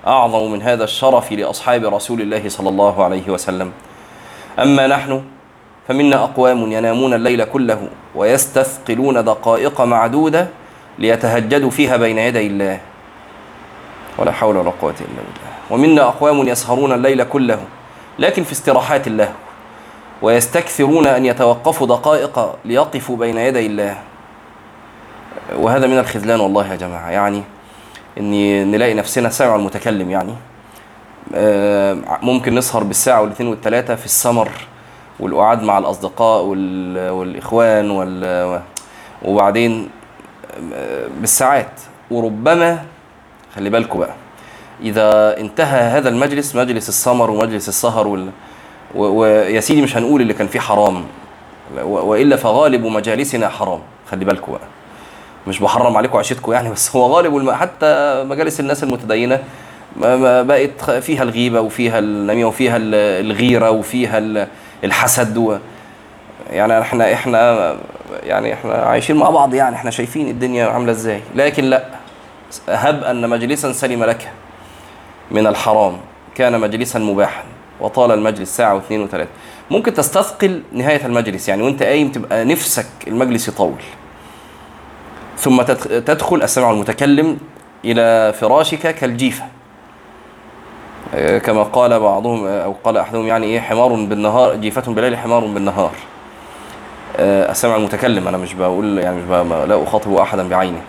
أعظم 0.08 0.52
من 0.52 0.62
هذا 0.62 0.84
الشرف 0.84 1.32
لأصحاب 1.32 1.86
رسول 1.86 2.22
الله 2.22 2.50
صلى 2.50 2.70
الله 2.70 3.04
عليه 3.04 3.30
وسلم. 3.30 3.72
أما 4.60 4.88
نحن 4.88 5.22
فمنا 5.92 6.24
أقوام 6.24 6.72
ينامون 6.72 7.14
الليل 7.14 7.44
كله 7.44 7.88
ويستثقلون 8.16 9.24
دقائق 9.24 9.82
معدودة 9.82 10.48
ليتهجدوا 11.00 11.70
فيها 11.70 11.98
بين 11.98 12.18
يدي 12.18 12.48
الله. 12.48 12.80
ولا 14.18 14.32
حول 14.32 14.58
ولا 14.58 14.72
قوة 14.82 14.92
إلا 14.92 15.08
بالله. 15.08 15.52
ومنا 15.70 16.02
أقوام 16.02 16.48
يسهرون 16.48 16.92
الليل 16.92 17.24
كله 17.24 17.60
لكن 18.20 18.44
في 18.44 18.52
استراحات 18.52 19.08
الله. 19.08 19.34
ويستكثرون 20.22 21.08
أن 21.08 21.26
يتوقفوا 21.26 21.88
دقائق 21.88 22.56
ليقفوا 22.66 23.18
بين 23.18 23.38
يدي 23.38 23.66
الله. 23.66 23.98
وهذا 25.56 25.88
من 25.88 26.00
الخذلان 26.00 26.40
والله 26.40 26.72
يا 26.72 26.76
جماعة. 26.76 27.10
يعني 27.10 27.44
إني 28.18 28.64
نلاقي 28.64 28.94
نفسنا 28.94 29.30
سامع 29.30 29.56
المتكلم 29.56 30.12
يعني. 30.12 30.34
آه، 31.36 31.98
ممكن 32.22 32.56
نسهر 32.56 32.84
بالساعة 32.84 33.22
والاثنين 33.22 33.50
والثلاثة 33.50 33.96
في 33.96 34.06
السمر. 34.06 34.50
والقعاد 35.22 35.64
مع 35.64 35.78
الأصدقاء 35.78 36.44
وال- 36.44 37.10
والإخوان 37.10 37.92
وال- 37.92 38.62
وبعدين 39.26 39.90
آه، 40.74 41.08
بالساعات 41.22 41.72
وربما 42.12 42.84
خلي 43.56 43.70
بالكم 43.70 44.00
بقى 44.00 44.14
إذا 44.82 45.38
انتهى 45.38 45.80
هذا 45.82 46.10
المجلس 46.10 46.56
مجلس 46.56 46.90
السمر 46.90 47.32
ومجلس 47.32 47.70
السهر 47.70 48.08
وال... 48.08 48.30
ويا 48.96 49.60
سيدي 49.60 49.82
مش 49.82 49.98
هنقول 49.98 50.22
اللي 50.22 50.34
كان 50.34 50.48
فيه 50.48 50.60
حرام 50.60 51.04
وإلا 51.84 52.36
فغالب 52.36 52.86
مجالسنا 52.86 53.50
حرام. 53.50 53.80
خلي 54.12 54.26
بالكم 54.26 54.52
بقى. 54.52 54.62
مش 55.48 55.60
بحرم 55.60 55.98
عليكم 55.98 56.18
عيشتكم 56.18 56.52
يعني 56.52 56.70
بس 56.70 56.96
هو 56.96 57.06
غالب 57.16 57.38
الم... 57.38 57.52
حتى 57.52 58.24
مجالس 58.28 58.60
الناس 58.60 58.84
المتدينة 58.84 59.40
بقت 60.42 60.92
فيها 60.92 61.24
الغيبة 61.24 61.62
وفيها 61.62 62.00
النميمة 62.00 62.48
وفيها 62.48 62.78
ال- 62.78 63.26
الغيرة 63.26 63.72
وفيها 63.72 64.48
الحسد 64.84 65.38
و... 65.38 65.58
يعني 66.50 66.80
إحنا 66.82 67.14
إحنا 67.14 67.76
يعني 68.24 68.54
إحنا 68.54 68.74
عايشين 68.74 69.16
مع 69.16 69.30
بعض 69.30 69.54
يعني 69.54 69.76
إحنا 69.76 69.92
شايفين 69.92 70.28
الدنيا 70.28 70.68
عاملة 70.68 70.92
إزاي. 70.92 71.22
لكن 71.36 71.64
لا 71.64 71.86
هب 72.70 73.04
أن 73.04 73.30
مجلسا 73.30 73.72
سلم 73.72 74.04
لك 74.04 74.32
من 75.32 75.48
الحرام. 75.48 75.98
كان 76.36 76.60
مجلسا 76.60 77.00
مباحا 77.00 77.44
وطال 77.80 78.12
المجلس 78.12 78.58
ساعة 78.58 78.76
واثنين 78.76 79.02
وثلاثة. 79.02 79.30
ممكن 79.72 79.94
تستثقل 79.94 80.64
نهاية 80.72 81.06
المجلس 81.06 81.50
يعني 81.50 81.64
وانت 81.64 81.84
قايم 81.84 82.12
تبقى 82.12 82.46
نفسك 82.46 82.86
المجلس 83.08 83.48
يطول. 83.48 83.80
ثم 85.38 85.62
تدخ- 85.62 85.88
تدخل 86.06 86.44
السمع 86.44 86.72
المتكلم 86.72 87.38
إلى 87.86 88.34
فراشك 88.34 88.96
كالجيفة. 88.96 89.44
آه، 89.44 89.48
كما 91.44 91.64
قال 91.64 92.00
بعضهم 92.00 92.46
أو 92.48 92.76
قال 92.84 92.98
أحدهم 92.98 93.28
يعني 93.28 93.46
إيه 93.46 93.60
حمار 93.60 93.94
بالنهار 93.94 94.56
جيفة 94.56 94.82
بالليل 94.94 95.18
حمار 95.18 95.46
بالنهار 95.46 95.92
آه، 97.18 97.52
السمع 97.52 97.76
المتكلم 97.76 98.28
أنا 98.28 98.38
مش 98.38 98.54
بقول 98.54 98.98
يعني 98.98 99.16
مش 99.16 99.24
بقى 99.24 99.68
لا 99.68 99.84
أخاطب 99.84 100.14
أحدا 100.14 100.50
بعينه 100.50 100.82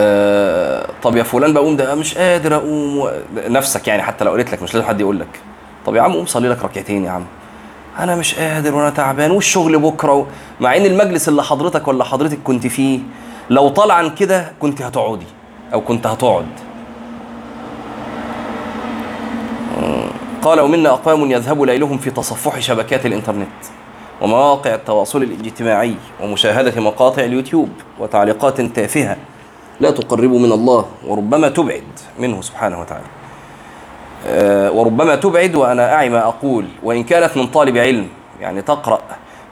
آه، 0.00 0.86
طب 1.02 1.16
يا 1.16 1.22
فلان 1.22 1.52
بقوم 1.52 1.76
ده 1.76 1.94
مش 1.94 2.18
قادر 2.18 2.56
أقوم. 2.56 3.08
نفسك 3.48 3.88
يعني 3.88 4.02
حتى 4.02 4.24
لو 4.24 4.30
قلت 4.32 4.52
لك 4.52 4.62
مش 4.62 4.74
لازم 4.74 4.86
حد 4.86 5.00
يقول 5.00 5.20
لك 5.20 5.40
طب 5.86 5.94
يا 5.96 6.02
عم 6.02 6.12
قوم 6.12 6.26
صلي 6.26 6.48
لك 6.48 6.64
ركعتين 6.64 7.04
يا 7.04 7.10
عم 7.10 7.24
أنا 7.98 8.14
مش 8.16 8.34
قادر 8.34 8.74
وأنا 8.74 8.90
تعبان 8.90 9.30
والشغل 9.30 9.78
بكرة. 9.78 10.26
مع 10.60 10.76
إن 10.76 10.86
المجلس 10.86 11.28
اللي 11.28 11.42
حضرتك 11.42 11.88
ولا 11.88 12.04
حضرتك 12.04 12.38
كنت 12.44 12.66
فيه 12.66 13.00
لو 13.50 13.68
طال 13.68 13.90
عن 13.90 14.14
كده 14.14 14.52
كنت 14.60 14.82
هتقعدي 14.82 15.26
أو 15.74 15.80
كنت 15.80 16.06
هتقعد 16.06 16.46
قال 20.42 20.60
ومنا 20.60 20.88
أقوام 20.88 21.30
يذهب 21.30 21.62
ليلهم 21.62 21.98
في 21.98 22.10
تصفح 22.10 22.58
شبكات 22.58 23.06
الإنترنت 23.06 23.48
ومواقع 24.22 24.74
التواصل 24.74 25.22
الاجتماعي 25.22 25.94
ومشاهدة 26.22 26.80
مقاطع 26.80 27.22
اليوتيوب 27.22 27.68
وتعليقات 27.98 28.60
تافهة 28.60 29.16
لا 29.80 29.90
تقرب 29.90 30.30
من 30.30 30.52
الله 30.52 30.86
وربما 31.06 31.48
تبعد 31.48 31.82
منه 32.18 32.40
سبحانه 32.40 32.80
وتعالى. 32.80 33.04
آه، 34.26 34.70
وربما 34.72 35.14
تبعد 35.14 35.54
وأنا 35.54 35.94
أعي 35.94 36.08
ما 36.08 36.24
أقول 36.28 36.66
وإن 36.82 37.04
كانت 37.04 37.36
من 37.36 37.46
طالب 37.46 37.76
علم. 37.76 38.08
يعني 38.40 38.62
تقرأ 38.62 38.98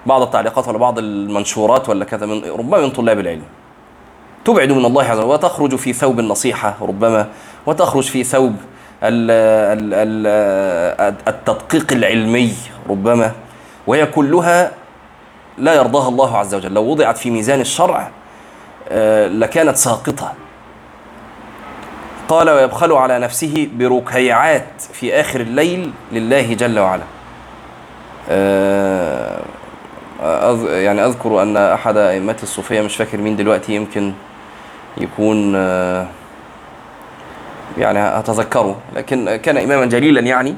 بعض 0.06 0.22
التعليقات 0.22 0.68
ولا 0.68 0.78
بعض 0.78 0.98
المنشورات 0.98 1.88
ولا 1.88 2.04
كذا 2.04 2.26
من 2.26 2.44
ربما 2.44 2.80
من 2.80 2.90
طلاب 2.90 3.18
العلم. 3.18 3.42
تبعد 4.44 4.72
من 4.72 4.84
الله 4.84 5.04
عز 5.04 5.18
وجل 5.18 5.28
وتخرج 5.28 5.76
في 5.76 5.92
ثوب 5.92 6.18
النصيحة 6.20 6.76
ربما 6.80 7.28
وتخرج 7.66 8.02
في 8.04 8.24
ثوب 8.24 8.56
التدقيق 11.28 11.92
العلمي 11.92 12.54
ربما 12.88 13.32
وهي 13.86 14.06
كلها 14.06 14.70
لا 15.58 15.74
يرضاها 15.74 16.08
الله 16.08 16.38
عز 16.38 16.54
وجل. 16.54 16.74
لو 16.74 16.82
وضعت 16.84 17.18
في 17.18 17.30
ميزان 17.30 17.60
الشرع 17.60 18.10
آه، 18.88 19.26
لكانت 19.26 19.76
ساقطة. 19.76 20.32
قال 22.28 22.50
ويبخل 22.50 22.92
على 22.92 23.18
نفسه 23.18 23.68
بركيعات 23.74 24.82
في 24.92 25.20
آخر 25.20 25.40
الليل 25.40 25.92
لله 26.12 26.54
جل 26.54 26.78
وعلا. 26.78 27.02
آه، 28.30 29.40
يعني 30.68 31.06
أذكر 31.06 31.42
أن 31.42 31.56
أحد 31.56 31.96
أئمة 31.96 32.36
الصوفية 32.42 32.80
مش 32.80 32.96
فاكر 32.96 33.18
مين 33.18 33.36
دلوقتي 33.36 33.74
يمكن 33.74 34.12
يكون 34.96 35.52
آه، 35.56 36.06
يعني 37.78 38.18
أتذكره. 38.18 38.76
لكن 38.96 39.36
كان 39.36 39.56
إماما 39.56 39.86
جليلا 39.86 40.20
يعني 40.20 40.54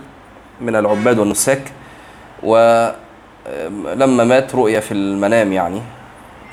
من 0.61 0.77
العباد 0.77 1.19
والنساك. 1.19 1.73
ولما 2.43 2.95
مات 4.25 4.55
رؤيا 4.55 4.81
في 4.81 4.95
المنام 4.95 5.53
يعني. 5.53 5.83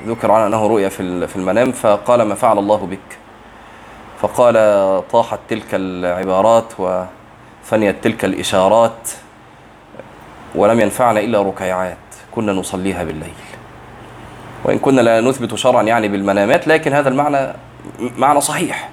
ذكر 0.06 0.30
عنه 0.30 0.46
أنه 0.46 0.66
رؤيا 0.66 0.88
في 0.88 1.36
المنام. 1.36 1.72
فقال 1.72 2.22
ما 2.22 2.34
فعل 2.34 2.58
الله 2.58 2.86
بك؟ 2.86 3.18
فقال 4.20 5.08
طاحت 5.08 5.38
تلك 5.48 5.66
العبارات 5.72 6.72
وفنيت 6.78 8.04
تلك 8.04 8.24
الإشارات 8.24 9.10
ولم 10.54 10.80
ينفعنا 10.80 11.20
إلا 11.20 11.42
ركيعات. 11.42 11.96
كنا 12.32 12.52
نصليها 12.52 13.04
بالليل. 13.04 13.34
وإن 14.64 14.78
كنا 14.78 15.00
لا 15.00 15.20
نثبت 15.20 15.54
شرعا 15.54 15.82
يعني 15.82 16.08
بالمنامات 16.08 16.68
لكن 16.68 16.92
هذا 16.92 17.08
المعنى 17.08 17.52
معنى 17.98 18.40
صحيح. 18.40 18.88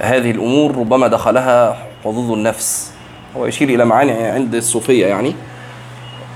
هذه 0.00 0.30
الأمور 0.30 0.76
ربما 0.76 1.08
دخلها 1.08 1.76
حظوظ 2.04 2.32
النفس. 2.32 2.92
هو 3.36 3.46
يشير 3.46 3.68
إلى 3.68 3.84
معاني 3.84 4.12
عند 4.12 4.54
الصوفية 4.54 5.06
يعني. 5.06 5.34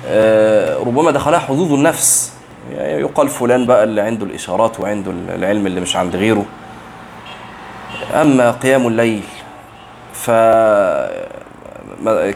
آه، 0.06 0.78
ربما 0.78 1.10
دخلها 1.10 1.38
حظوظ 1.38 1.72
النفس. 1.72 2.32
يعني 2.72 3.00
يقال 3.00 3.28
فلان 3.28 3.66
بقى 3.66 3.84
اللي 3.84 4.00
عنده 4.00 4.26
الإشارات 4.26 4.80
وعنده 4.80 5.10
العلم 5.10 5.66
اللي 5.66 5.80
مش 5.80 5.96
عند 5.96 6.16
غيره. 6.16 6.44
أما 8.14 8.50
قيام 8.50 8.86
الليل 8.86 9.22
ف 10.14 10.30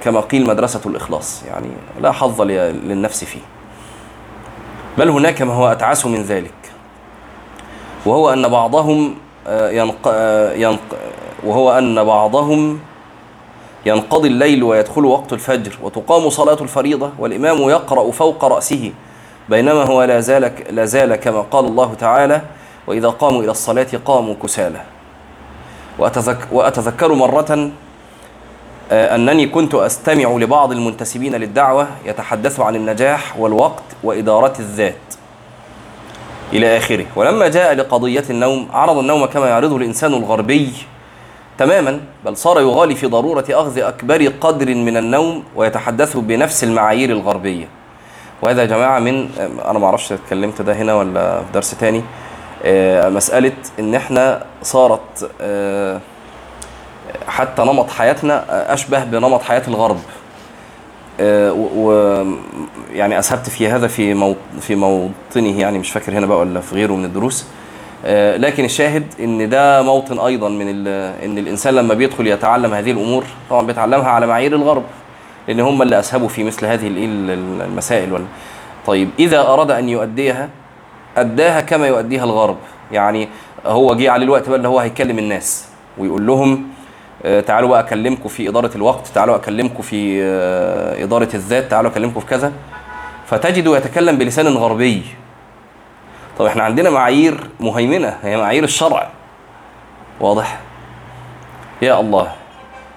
كما 0.04 0.20
قيل 0.20 0.46
مدرسة 0.46 0.80
الإخلاص 0.86 1.42
يعني 1.42 1.68
لا 2.00 2.12
حظ 2.12 2.42
للنفس 2.42 3.24
فيه. 3.24 3.40
بل 4.98 5.08
هناك 5.08 5.42
ما 5.42 5.52
هو 5.54 5.72
أتعس 5.72 6.06
من 6.06 6.22
ذلك 6.22 6.52
وهو 8.06 8.32
أن 8.32 8.48
بعضهم 8.48 9.14
ينق... 9.50 10.08
ينق... 10.56 10.96
وهو 11.44 11.78
أن 11.78 12.04
بعضهم 12.04 12.80
ينقضي 13.86 14.28
الليل 14.28 14.62
ويدخل 14.62 15.04
وقت 15.04 15.32
الفجر 15.32 15.78
وتقام 15.82 16.30
صلاة 16.30 16.58
الفريضة 16.60 17.10
والإمام 17.18 17.58
يقرأ 17.58 18.10
فوق 18.10 18.44
رأسه. 18.44 18.92
بينما 19.48 19.84
هو 19.84 20.02
لا 20.02 20.20
زال 20.20 20.52
لا 20.70 20.84
زال 20.84 21.16
كما 21.16 21.40
قال 21.40 21.64
الله 21.64 21.94
تعالى 21.94 22.40
وإذا 22.86 23.08
قاموا 23.08 23.42
إلى 23.42 23.50
الصلاة 23.50 23.86
قاموا 24.04 24.34
كسالى. 24.42 24.80
وأتذك 25.98 26.38
وأتذكر 26.52 27.14
مرة 27.14 27.70
آه، 28.92 29.14
أنني 29.14 29.46
كنت 29.46 29.74
أستمع 29.74 30.28
لبعض 30.28 30.72
المنتسبين 30.72 31.34
للدعوة 31.34 31.88
يتحدث 32.04 32.60
عن 32.60 32.76
النجاح 32.76 33.38
والوقت 33.38 33.84
وإدارة 34.02 34.54
الذات. 34.58 34.94
إلى 36.52 36.76
آخره. 36.76 37.06
ولما 37.16 37.48
جاء 37.48 37.74
لقضية 37.74 38.24
النوم 38.30 38.68
عرض 38.72 38.98
النوم 38.98 39.24
كما 39.26 39.48
يعرضه 39.48 39.76
الإنسان 39.76 40.14
الغربي 40.14 40.72
تماما 41.58 42.00
بل 42.24 42.36
صار 42.36 42.60
يغالي 42.60 42.94
في 42.94 43.06
ضرورة 43.06 43.44
أخذ 43.50 43.78
أكبر 43.78 44.26
قدر 44.40 44.74
من 44.74 44.96
النوم 44.96 45.44
ويتحدث 45.56 46.16
بنفس 46.16 46.64
المعايير 46.64 47.10
الغربية. 47.10 47.68
وهذا 48.42 48.60
يا 48.62 48.66
جماعة 48.66 48.98
من 48.98 49.28
أنا 49.68 49.78
ما 49.78 49.86
أعرفش 49.86 50.12
اتكلمت 50.12 50.62
ده 50.62 50.72
هنا 50.74 50.94
ولا 50.94 51.38
في 51.38 51.44
درس 51.54 51.70
تاني 51.70 52.02
آه، 52.64 53.08
مسألة 53.08 53.52
إن 53.78 53.94
إحنا 53.94 54.44
صارت 54.62 55.30
آه، 55.40 56.00
حتى 57.28 57.62
نمط 57.62 57.90
حياتنا 57.90 58.44
أشبه 58.74 59.04
بنمط 59.04 59.42
حياة 59.42 59.62
الغرب. 59.68 59.98
آه، 61.20 61.52
و 61.52 61.92
يعني 62.92 63.18
أسهبت 63.18 63.48
في 63.48 63.68
هذا 63.68 63.86
في 63.86 64.34
في 64.60 64.74
موطنه 64.74 65.60
يعني 65.60 65.78
مش 65.78 65.90
فاكر 65.90 66.12
هنا 66.12 66.26
بقى 66.26 66.38
ولا 66.38 66.60
في 66.60 66.74
غيره 66.74 66.92
من 66.92 67.04
الدروس. 67.04 67.46
آه، 68.04 68.36
لكن 68.36 68.64
الشاهد 68.64 69.04
إن 69.20 69.48
ده 69.48 69.82
موطن 69.82 70.18
أيضا 70.18 70.48
من 70.48 70.86
إن 70.88 71.38
الإنسان 71.38 71.74
لما 71.74 71.94
بيدخل 71.94 72.26
يتعلم 72.26 72.74
هذه 72.74 72.90
الأمور 72.90 73.24
طبعا 73.50 73.66
بيتعلمها 73.66 74.08
على 74.08 74.26
معايير 74.26 74.54
الغرب 74.54 74.82
لأن 75.48 75.60
هم 75.60 75.82
اللي 75.82 75.98
اسهبوا 75.98 76.28
في 76.28 76.44
مثل 76.44 76.66
هذه 76.66 76.86
المسائل 76.86 78.12
وال... 78.12 78.24
طيب 78.86 79.08
إذا 79.18 79.40
أراد 79.40 79.70
أن 79.70 79.88
يؤديها 79.88 80.48
أداها 81.16 81.60
كما 81.60 81.86
يؤديها 81.86 82.24
الغرب. 82.24 82.56
يعني 82.92 83.28
هو 83.66 83.94
جه 83.94 84.10
عليه 84.10 84.24
الوقت 84.24 84.48
بقى 84.48 84.56
اللي 84.56 84.68
هو 84.68 84.78
هيكلم 84.80 85.18
الناس 85.18 85.64
ويقول 85.98 86.26
لهم 86.26 86.68
تعالوا 87.46 87.68
بقى 87.68 87.80
اكلمكم 87.80 88.28
في 88.28 88.48
إدارة 88.48 88.70
الوقت 88.76 89.06
تعالوا 89.06 89.36
اكلمكم 89.36 89.82
في 89.82 90.22
آه، 90.22 91.04
إدارة 91.04 91.28
الذات 91.34 91.70
تعالوا 91.70 91.90
اكلمكم 91.90 92.20
في 92.20 92.26
كذا. 92.26 92.52
فتجده 93.26 93.76
يتكلم 93.76 94.18
بلسان 94.18 94.46
غربي. 94.46 95.02
طب 96.38 96.44
إحنا 96.44 96.62
عندنا 96.62 96.90
معايير 96.90 97.40
مهيمنة 97.60 98.18
هي 98.22 98.36
معايير 98.36 98.64
الشرع. 98.64 99.08
واضح؟ 100.20 100.60
يا 101.82 102.00
الله 102.00 102.32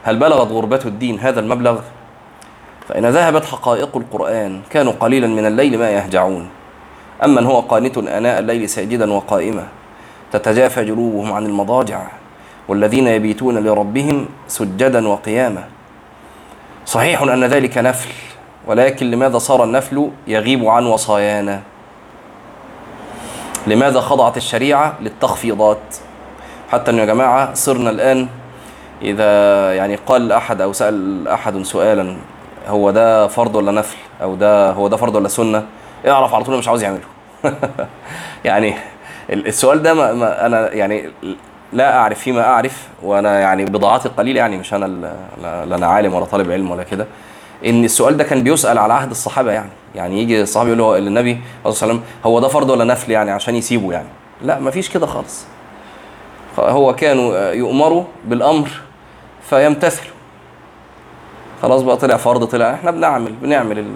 هل 0.04 0.18
بلغت 0.20 0.52
غربة 0.52 0.82
الدين 0.86 1.20
هذا 1.20 1.40
المبلغ؟ 1.40 1.80
فإن 2.88 3.06
ذهبت 3.06 3.46
حقائق 3.46 3.98
القرآن 3.98 4.62
كانوا 4.70 4.94
قليلا 5.00 5.28
من 5.28 5.46
الليل 5.46 5.80
ما 5.80 5.90
يهجعون. 5.90 6.50
أمن 7.26 7.46
هو 7.46 7.60
قانت 7.60 7.98
آناء 7.98 8.40
الليل 8.40 8.70
ساجدا 8.70 9.14
وقائما. 9.14 9.68
تتجافى 10.32 10.86
جنوبهم 10.86 11.34
عن 11.34 11.46
المضاجع. 11.46 12.19
والذين 12.70 13.08
يبيتون 13.08 13.58
لربهم 13.58 14.26
سجدا 14.48 15.08
وقياما. 15.08 15.64
صحيح 16.86 17.22
أن 17.22 17.44
ذلك 17.44 17.78
نفل 17.78 18.10
ولكن 18.68 19.12
لماذا 19.12 19.38
صار 19.38 19.64
النفل 19.64 20.10
يغيب 20.28 20.66
عن 20.66 20.86
وصايانا؟ 20.86 21.62
لماذا 23.68 24.02
خضعت 24.02 24.38
الشريعة 24.38 24.94
للتخفيضات؟ 25.02 25.80
حتى 26.72 26.92
أنه 26.92 27.02
يا 27.02 27.06
جماعة 27.06 27.54
صرنا 27.54 27.90
الآن 27.90 28.28
إذا 29.02 29.74
يعني 29.74 29.96
قال 29.96 30.32
أحد 30.32 30.62
أو 30.62 30.74
سأل 30.74 31.28
أحد 31.28 31.62
سؤالا 31.62 32.16
هو 32.68 32.92
ده 32.92 33.28
فرض 33.28 33.56
ولا 33.56 33.72
نفل؟ 33.72 33.98
أو 34.22 34.36
ده 34.36 34.72
هو 34.72 34.88
ده 34.88 34.98
فرض 34.98 35.16
ولا 35.16 35.28
سنة؟ 35.28 35.66
اعرف 36.08 36.34
على 36.34 36.44
طول 36.44 36.58
مش 36.58 36.68
عاوز 36.68 36.84
يعمله. 36.84 37.02
يعني 38.46 38.74
ال- 39.30 39.48
السؤال 39.48 39.84
ده 39.84 39.94
ما 39.94 40.14
ما 40.14 40.46
أنا 40.46 40.74
يعني 40.74 41.10
لا 41.74 41.98
أعرف 41.98 42.20
فيما 42.20 42.46
أعرف 42.46 42.88
وأنا 43.04 43.40
يعني 43.40 43.66
بضاعتي 43.66 44.08
القليل 44.08 44.38
يعني 44.38 44.58
مش 44.58 44.74
ال- 44.74 45.02
لا 45.42 45.76
أنا 45.76 45.88
عالم 45.88 46.14
ولا 46.14 46.26
طالب 46.26 46.52
علم 46.52 46.72
ولا 46.72 46.84
كده. 46.84 47.08
إن 47.66 47.86
السؤال 47.86 48.18
ده 48.18 48.24
كان 48.24 48.44
بيسأل 48.44 48.78
على 48.78 48.94
عهد 48.94 49.10
الصحابة 49.12 49.52
يعني. 49.52 49.70
يعني 49.96 50.22
يجي 50.22 50.42
الصحابي 50.42 50.70
يقول 50.70 50.80
له 50.80 50.98
للنبي 50.98 51.42
صلى 51.64 51.72
الله 51.72 51.82
عليه 51.84 51.94
وسلم 51.94 52.02
هو 52.26 52.40
ده 52.40 52.48
فرض 52.48 52.70
ولا 52.70 52.84
نفل 52.84 53.12
يعني 53.12 53.32
عشان 53.32 53.56
يسيبه 53.56 53.92
يعني؟ 53.94 54.08
لا 54.42 54.60
مفيش 54.60 54.90
كده 54.90 55.06
خالص. 55.06 55.44
هو 56.60 56.96
كانوا 56.96 57.52
يؤمروا 57.52 58.04
بالأمر 58.26 58.70
فيمتثلوا. 59.50 60.14
خلاص 61.62 61.82
بقى 61.82 61.98
طلع 61.98 62.18
فرض 62.18 62.44
طلع 62.44 62.74
إحنا 62.74 62.92
بنعمل 62.92 63.32
بنعمل 63.34 63.80
ال 63.80 63.96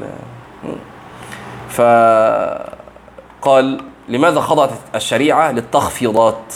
فقال 1.70 3.82
لماذا 4.10 4.40
خضعت 4.40 4.70
الشريعة 4.96 5.52
للتخفيضات؟ 5.52 6.54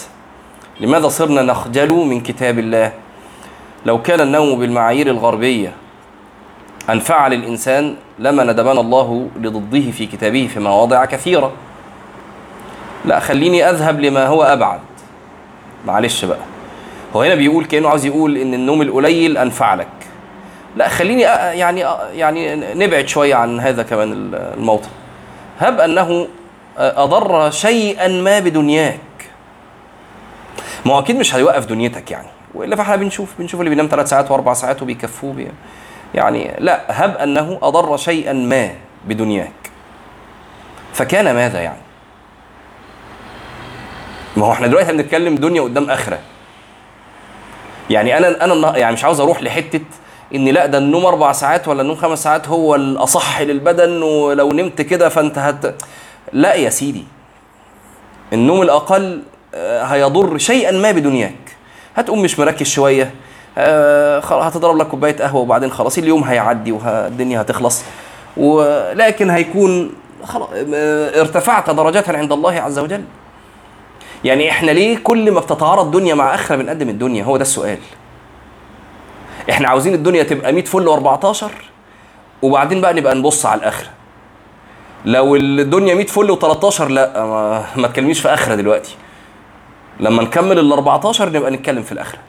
لماذا 0.79 1.07
صرنا 1.07 1.41
نخجل 1.41 1.93
من 1.93 2.21
كتاب 2.21 2.59
الله؟ 2.59 2.91
لو 3.85 4.01
كان 4.01 4.21
النوم 4.21 4.59
بالمعايير 4.59 5.07
الغربية 5.07 5.71
انفع 6.89 7.27
للانسان 7.27 7.95
لما 8.19 8.43
ندبنا 8.43 8.81
الله 8.81 9.27
لضده 9.41 9.91
في 9.91 10.05
كتابه 10.05 10.49
في 10.53 10.59
مواضع 10.59 11.05
كثيرة. 11.05 11.51
لا 13.05 13.19
خليني 13.19 13.69
أذهب 13.69 13.99
لما 14.01 14.27
هو 14.27 14.43
أبعد. 14.43 14.79
معلش 15.85 16.25
بقى. 16.25 16.37
هو 17.15 17.21
هنا 17.21 17.35
بيقول 17.35 17.65
كأنه 17.65 17.89
عاوز 17.89 18.05
يقول 18.05 18.37
إن 18.37 18.53
النوم 18.53 18.81
القليل 18.81 19.37
انفع 19.37 19.73
لك 19.73 19.87
لا 20.75 20.87
خليني 20.87 21.21
يعني 21.21 21.79
يعني 22.13 22.55
نبعد 22.55 23.07
شوية 23.07 23.35
عن 23.35 23.59
هذا 23.59 23.83
كمان 23.83 24.11
ال- 24.11 24.35
الموطن. 24.57 24.89
هب 25.59 25.79
أنه 25.79 26.27
أضر 26.77 27.51
شيئا 27.51 28.07
ما 28.07 28.39
بدنياك. 28.39 28.99
ما 30.87 30.93
هو 30.93 30.99
أكيد 30.99 31.15
مش 31.15 31.35
هيوقف 31.35 31.65
دنيتك 31.65 32.11
يعني. 32.11 32.27
وإلا 32.53 32.75
فإحنا 32.75 32.95
بنشوف 32.95 33.29
بنشوف 33.39 33.59
اللي 33.59 33.69
بينام 33.69 33.87
ثلاث 33.87 34.09
ساعات 34.09 34.31
وأربع 34.31 34.53
ساعات 34.53 34.81
وبيكفوه 34.81 35.33
بي 35.33 35.47
يعني 36.15 36.55
لا 36.59 36.81
هب 36.89 37.17
أنه 37.17 37.59
أضر 37.61 37.97
شيئا 37.97 38.33
ما 38.33 38.69
بدنياك. 39.07 39.51
فكان 40.93 41.35
ماذا 41.35 41.61
يعني؟ 41.61 41.81
ما 44.37 44.45
هو 44.45 44.51
إحنا 44.51 44.67
دلوقتي 44.67 44.91
بنتكلم 44.91 45.35
دنيا 45.35 45.61
قدام 45.61 45.89
آخرة. 45.89 46.19
يعني 47.89 48.17
أنا 48.17 48.43
أنا 48.43 48.77
يعني 48.77 48.93
مش 48.93 49.03
عاوز 49.03 49.19
أروح 49.19 49.43
لحتة 49.43 49.81
إن 50.35 50.45
لا 50.45 50.65
ده 50.65 50.77
النوم 50.77 51.05
أربع 51.05 51.31
ساعات 51.31 51.67
ولا 51.67 51.81
النوم 51.81 51.95
خمس 51.95 52.23
ساعات 52.23 52.47
هو 52.47 52.75
الأصح 52.75 53.41
للبدن 53.41 54.01
ولو 54.03 54.51
نمت 54.51 54.81
كده 54.81 55.09
فأنت 55.09 55.37
هت 55.37 55.75
لا 56.33 56.53
يا 56.53 56.69
سيدي. 56.69 57.03
النوم 58.33 58.61
الأقل 58.61 59.23
هيضر 59.83 60.37
شيئا 60.37 60.71
ما 60.71 60.91
بدنياك. 60.91 61.35
هتقوم 61.95 62.21
مش 62.21 62.39
مركز 62.39 62.67
شوية. 62.67 63.11
آه، 63.57 64.19
هتضرب 64.19 64.77
لك 64.77 64.87
كوباية 64.87 65.15
قهوة 65.17 65.41
وبعدين 65.41 65.71
خلاص 65.71 65.97
اليوم 65.97 66.23
هيعدي 66.23 66.71
والدنيا 66.71 67.41
هتخلص. 67.41 67.83
ولكن 68.37 69.29
هيكون 69.29 69.93
آه، 70.73 71.21
ارتفعت 71.21 71.69
درجات 71.69 72.09
عند 72.09 72.31
الله 72.31 72.51
عز 72.61 72.79
وجل. 72.79 73.03
يعني 74.23 74.51
إحنا 74.51 74.71
ليه 74.71 74.97
كل 75.03 75.31
ما 75.31 75.39
بتتعارض 75.39 75.91
دنيا 75.91 76.15
مع 76.15 76.35
آخرة 76.35 76.55
بنقدم 76.55 76.89
الدنيا؟ 76.89 77.23
هو 77.23 77.37
ده 77.37 77.41
السؤال. 77.41 77.77
إحنا 79.49 79.67
عاوزين 79.69 79.93
الدنيا 79.93 80.23
تبقى 80.23 80.53
100 80.53 80.63
فل 80.63 80.87
و14 80.87 81.45
وبعدين 82.41 82.81
بقى 82.81 82.93
نبقى 82.93 83.15
نبص 83.15 83.45
على 83.45 83.59
الآخرة. 83.59 83.87
لو 85.05 85.35
الدنيا 85.35 85.95
100 85.95 86.05
فل 86.05 86.37
و13 86.37 86.81
لا 86.81 87.25
ما, 87.25 87.65
ما 87.75 87.87
تكلمنيش 87.87 88.19
في 88.19 88.27
آخرة 88.33 88.55
دلوقتي. 88.55 88.95
لما 89.99 90.23
نكمل 90.23 90.59
ال 90.59 90.71
14 90.73 91.29
نبقى 91.29 91.51
نتكلم 91.51 91.83
في 91.83 91.91
الآخرة. 91.91 92.19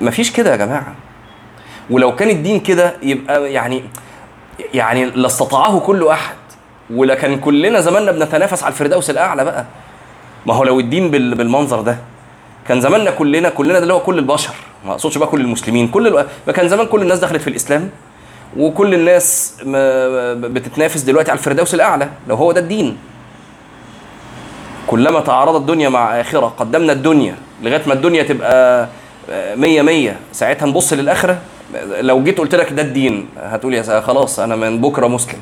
مفيش 0.00 0.32
كده 0.32 0.50
يا 0.50 0.56
جماعة. 0.56 0.94
ولو 1.90 2.16
كان 2.16 2.30
الدين 2.30 2.60
كده 2.60 2.94
يبقى 3.02 3.52
يعني 3.52 3.82
يعني 4.74 5.04
لاستطاعه 5.04 5.80
كل 5.80 6.08
أحد. 6.08 6.34
ولكن 6.90 7.38
كلنا 7.40 7.80
زماننا 7.80 8.12
بنتنافس 8.12 8.62
على 8.62 8.72
الفردوس 8.72 9.10
الأعلى 9.10 9.44
بقى. 9.44 9.64
ما 10.46 10.54
هو 10.54 10.64
لو 10.64 10.80
الدين 10.80 11.10
بال- 11.10 11.34
بالمنظر 11.34 11.80
ده 11.80 11.98
كان 12.68 12.80
زماننا 12.80 13.10
كلنا 13.10 13.48
كلنا 13.48 13.72
ده 13.72 13.78
اللي 13.78 13.92
هو 13.94 14.00
كل 14.00 14.18
البشر. 14.18 14.54
ما 14.86 14.92
أقصدش 14.92 15.18
بقى 15.18 15.28
كل 15.28 15.40
المسلمين 15.40 15.88
كل 15.88 16.06
ألو... 16.06 16.24
ما 16.46 16.52
كان 16.52 16.68
زمان 16.68 16.86
كل 16.86 17.02
الناس 17.02 17.18
دخلت 17.18 17.40
في 17.42 17.48
الإسلام. 17.50 17.90
وكل 18.56 18.94
الناس 18.94 19.56
بتتنافس 20.34 21.00
دلوقتي 21.00 21.30
على 21.30 21.38
الفردوس 21.38 21.74
الأعلى. 21.74 22.08
لو 22.28 22.36
هو 22.36 22.52
ده 22.52 22.60
الدين. 22.60 22.96
كلما 24.88 25.20
تعارضت 25.20 25.60
الدنيا 25.60 25.88
مع 25.88 26.20
آخرة 26.20 26.46
قدمنا 26.58 26.92
الدنيا 26.92 27.36
لغاية 27.62 27.82
ما 27.86 27.92
الدنيا 27.94 28.22
تبقى 28.22 28.88
آه، 29.30 29.54
مية 29.54 29.82
مية. 29.82 30.16
ساعتها 30.32 30.66
نبص 30.66 30.92
للآخرة. 30.92 31.38
لو 32.00 32.22
جيت 32.24 32.38
قلت 32.38 32.54
لك 32.54 32.72
ده 32.72 32.82
الدين 32.82 33.28
هتقول 33.36 33.74
يا 33.74 34.00
خلاص 34.00 34.40
أنا 34.40 34.56
من 34.56 34.80
بكرة 34.80 35.06
مسلم. 35.06 35.40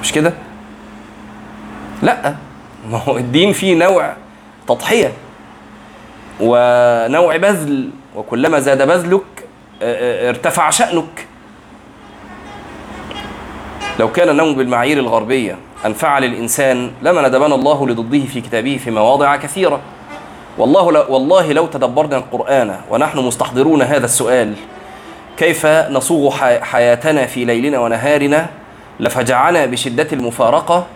مش 0.00 0.12
كده؟ 0.12 0.32
لأ. 2.02 2.34
ما 2.90 2.98
هو 2.98 3.16
الدين 3.16 3.52
فيه 3.52 3.74
نوع 3.74 4.12
تضحية 4.68 5.12
ونوع 6.40 7.36
بذل. 7.36 7.90
وكلما 8.16 8.60
زاد 8.60 8.88
بذلك 8.88 9.22
آه، 9.82 10.26
آه، 10.26 10.28
ارتفع 10.28 10.70
شأنك. 10.70 11.26
لو 14.00 14.12
كان 14.12 14.28
النوم 14.28 14.54
بالمعايير 14.54 14.98
الغربية 14.98 15.56
أنفع 15.86 16.18
للإنسان 16.18 16.90
لما 17.02 17.28
ندبنا 17.28 17.54
الله 17.54 17.86
لضده 17.88 18.18
في 18.26 18.40
كتابه 18.40 18.80
في 18.84 18.90
مواضع 18.90 19.36
كثيرة. 19.36 19.80
والله 20.58 20.92
لو 20.92 21.04
والله 21.08 21.52
لو 21.52 21.66
تدبرنا 21.66 22.16
القرآن 22.16 22.76
ونحن 22.90 23.18
مستحضرون 23.18 23.82
هذا 23.82 24.04
السؤال 24.04 24.54
كيف 25.36 25.66
نصوغ 25.66 26.30
حي- 26.36 26.60
حياتنا 26.60 27.26
في 27.26 27.44
ليلنا 27.44 27.78
ونهارنا؟ 27.78 28.46
لفجعنا 29.00 29.66
بشدة 29.66 30.08
المفارقة 30.12 30.86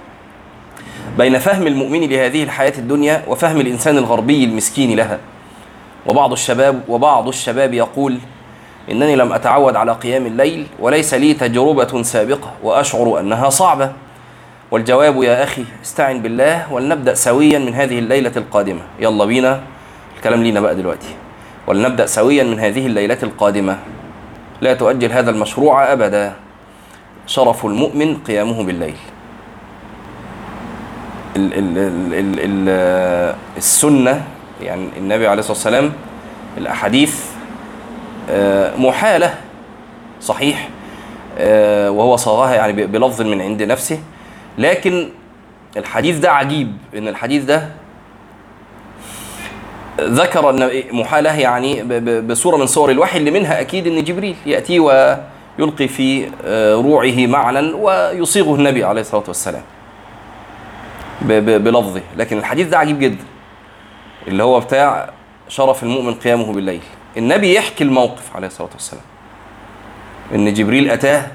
بين 1.18 1.38
فهم 1.38 1.66
المؤمن 1.66 2.00
لهذه 2.00 2.42
الحياة 2.42 2.72
الدنيا 2.78 3.22
وفهم 3.28 3.60
الإنسان 3.60 3.98
الغربي 3.98 4.44
المسكين 4.44 4.96
لها. 4.96 5.18
وبعض 6.06 6.32
الشباب 6.32 6.80
وبعض 6.88 7.28
الشباب 7.28 7.74
يقول 7.74 8.18
إنني 8.90 9.16
لم 9.16 9.32
أتعود 9.32 9.76
على 9.76 9.92
قيام 9.92 10.26
الليل 10.26 10.66
وليس 10.78 11.14
لي 11.14 11.34
تجربة 11.34 12.02
سابقة 12.02 12.50
وأشعر 12.62 13.20
أنها 13.20 13.50
صعبة. 13.50 13.92
والجواب 14.72 15.22
يا 15.22 15.44
أخي 15.44 15.64
استعن 15.84 16.22
بالله 16.22 16.72
ولنبدأ 16.72 17.14
سويا 17.14 17.58
من 17.58 17.74
هذه 17.74 17.98
الليلة 17.98 18.32
القادمة. 18.36 18.80
يلا 19.00 19.24
بينا. 19.24 19.60
الكلام 20.16 20.42
لينا 20.42 20.60
بقى 20.60 20.74
دلوقتي. 20.74 21.14
ولنبدأ 21.66 22.06
سويا 22.06 22.44
من 22.44 22.60
هذه 22.60 22.86
الليلة 22.86 23.18
القادمة. 23.22 23.78
لا 24.60 24.74
تؤجل 24.74 25.12
هذا 25.12 25.30
المشروع 25.30 25.92
أبدا. 25.92 26.32
شرف 27.26 27.66
المؤمن 27.66 28.16
قيامه 28.16 28.62
بالليل. 28.62 28.96
ال 31.36 31.54
ال 31.54 31.78
ال 31.78 32.14
ال 32.14 32.38
ال 32.38 33.34
السنة 33.56 34.24
يعني 34.62 34.88
النبي 34.96 35.26
عليه 35.26 35.40
الصلاة 35.40 35.56
والسلام 35.56 35.92
الأحاديث 36.58 37.20
آه، 38.30 38.76
محالة 38.76 39.34
صحيح 40.20 40.68
آه، 41.38 41.90
وهو 41.90 42.16
صاغها 42.16 42.54
يعني 42.54 42.72
بلفظ 42.72 43.22
من 43.22 43.40
عند 43.40 43.62
نفسه. 43.62 43.98
لكن 44.58 45.08
الحديث 45.76 46.18
ده 46.18 46.32
عجيب 46.32 46.76
إن 46.96 47.08
الحديث 47.08 47.44
ده 47.44 47.68
ذكر 50.00 50.50
ان 50.50 50.82
محالة 50.92 51.38
يعني 51.38 51.82
بصورة 52.20 52.56
من 52.56 52.66
صور 52.66 52.90
الوحي 52.90 53.18
اللي 53.18 53.30
منها 53.30 53.60
أكيد 53.60 53.86
إن 53.86 54.04
جبريل 54.04 54.36
يأتي 54.46 54.80
ويلقي 54.80 55.88
في 55.88 56.28
آه، 56.44 56.74
روعه 56.74 57.26
معنى 57.26 57.72
ويصيغه 57.72 58.54
النبي 58.54 58.84
عليه 58.84 59.00
الصلاة 59.00 59.24
والسلام 59.28 59.62
بلفظه. 61.22 62.00
لكن 62.16 62.38
الحديث 62.38 62.68
ده 62.68 62.78
عجيب 62.78 62.98
جدا 62.98 63.24
اللي 64.28 64.42
هو 64.42 64.60
بتاع 64.60 65.10
شرف 65.48 65.82
المؤمن 65.82 66.14
قيامه 66.14 66.52
بالليل. 66.52 66.80
النبي 67.16 67.54
يحكي 67.54 67.84
الموقف 67.84 68.36
عليه 68.36 68.46
الصلاة 68.46 68.70
والسلام. 68.72 69.04
إن 70.34 70.54
جبريل 70.54 70.90
أتاه 70.90 71.26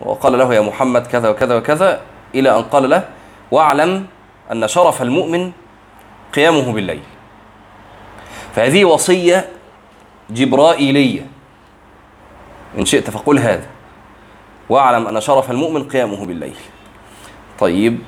وقال 0.00 0.38
له 0.38 0.54
يا 0.54 0.60
محمد 0.60 1.06
كذا 1.06 1.28
وكذا 1.28 1.54
وكذا 1.56 2.00
إلى 2.34 2.58
أن 2.58 2.62
قال 2.62 2.90
له 2.90 3.08
واعلم 3.50 4.06
أن 4.52 4.68
شرف 4.68 5.02
المؤمن 5.02 5.52
قيامه 6.34 6.72
بالليل. 6.72 7.02
فهذه 8.54 8.84
وصية 8.84 9.48
جبرائيلية. 10.30 11.26
إن 12.78 12.84
شئت 12.84 13.10
فقل 13.10 13.38
هذا. 13.38 13.66
واعلم 14.68 15.06
أن 15.06 15.20
شرف 15.20 15.50
المؤمن 15.50 15.88
قيامه 15.88 16.26
بالليل. 16.26 16.56
طيب 17.58 17.98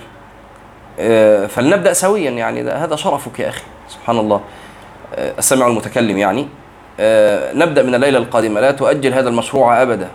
آه، 1.01 1.47
فلنبدأ 1.47 1.93
سويا. 1.93 2.31
يعني 2.31 2.71
هذا 2.71 2.97
شرفك 2.97 3.41
يا 3.41 3.49
أخي 3.49 3.63
سبحان 3.89 4.19
الله. 4.19 4.41
آه، 5.15 5.39
السمع 5.39 5.67
المتكلم 5.67 6.19
يعني. 6.19 6.49
آه، 7.01 7.53
نبدأ 7.53 7.83
من 7.83 7.95
الليلة 7.95 8.19
القادمة. 8.19 8.61
لا 8.61 8.71
تؤجل 8.71 9.15
هذا 9.15 9.29
المشروع 9.29 9.83
ابدا. 9.83 10.09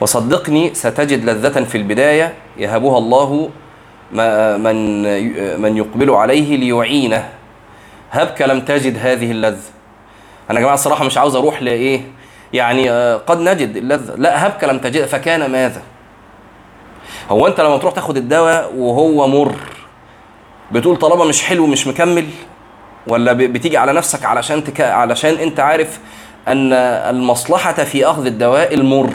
وصدقني 0.00 0.74
ستجد 0.74 1.24
لذة 1.24 1.64
في 1.64 1.78
البداية 1.78 2.34
يهبها 2.58 2.98
الله 2.98 3.50
من 4.58 5.02
من 5.60 5.76
يقبل 5.76 6.10
عليه 6.10 6.56
ليعينه. 6.56 7.28
هبك 8.10 8.42
لم 8.42 8.60
تجد 8.60 8.98
هذه 8.98 9.30
اللذة. 9.30 9.70
أنا 10.50 10.58
يا 10.58 10.62
جماعة 10.62 10.74
الصراحة 10.74 11.04
مش 11.04 11.18
عاوز 11.18 11.36
أروح 11.36 11.62
لإيه؟ 11.62 12.00
يعني 12.52 12.90
آه، 12.90 13.16
قد 13.16 13.40
نجد 13.40 13.76
اللذة. 13.76 14.14
لا 14.16 14.46
هبك 14.46 14.64
لم 14.64 14.78
تجد 14.78 15.04
فكان 15.06 15.50
ماذا؟ 15.50 15.82
هو 17.30 17.46
أنت 17.46 17.60
لما 17.60 17.76
تروح 17.76 17.94
تاخد 17.94 18.16
الدواء 18.16 18.74
وهو 18.76 19.28
مر 19.28 19.54
بتقول 20.72 20.96
طالما 20.96 21.24
مش 21.24 21.42
حلو 21.42 21.66
مش 21.66 21.86
مكمل؟ 21.86 22.26
ولا 23.06 23.32
بتيجي 23.32 23.76
على 23.76 23.92
نفسك 23.92 24.24
علشان 24.24 24.64
تك... 24.64 24.80
علشان 24.80 25.34
أنت 25.34 25.60
عارف 25.60 26.00
أن 26.48 26.72
المصلحة 26.72 27.72
في 27.72 28.06
أخذ 28.06 28.26
الدواء 28.26 28.74
المر؟ 28.74 29.12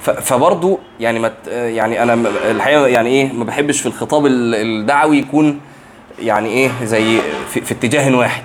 ف... 0.00 0.10
فبرضو 0.10 0.78
يعني 1.00 1.18
ما 1.18 1.32
يعني 1.50 2.02
أنا 2.02 2.14
الحقيقة 2.50 2.86
يعني 2.86 3.08
إيه 3.10 3.32
ما 3.32 3.44
بحبش 3.44 3.80
في 3.80 3.86
الخطاب 3.86 4.26
ال- 4.26 4.54
الدعوي 4.54 5.18
يكون 5.18 5.60
يعني 6.18 6.48
إيه 6.48 6.70
زي 6.82 7.18
في, 7.50 7.60
في 7.60 7.72
اتجاه 7.74 8.16
واحد. 8.16 8.42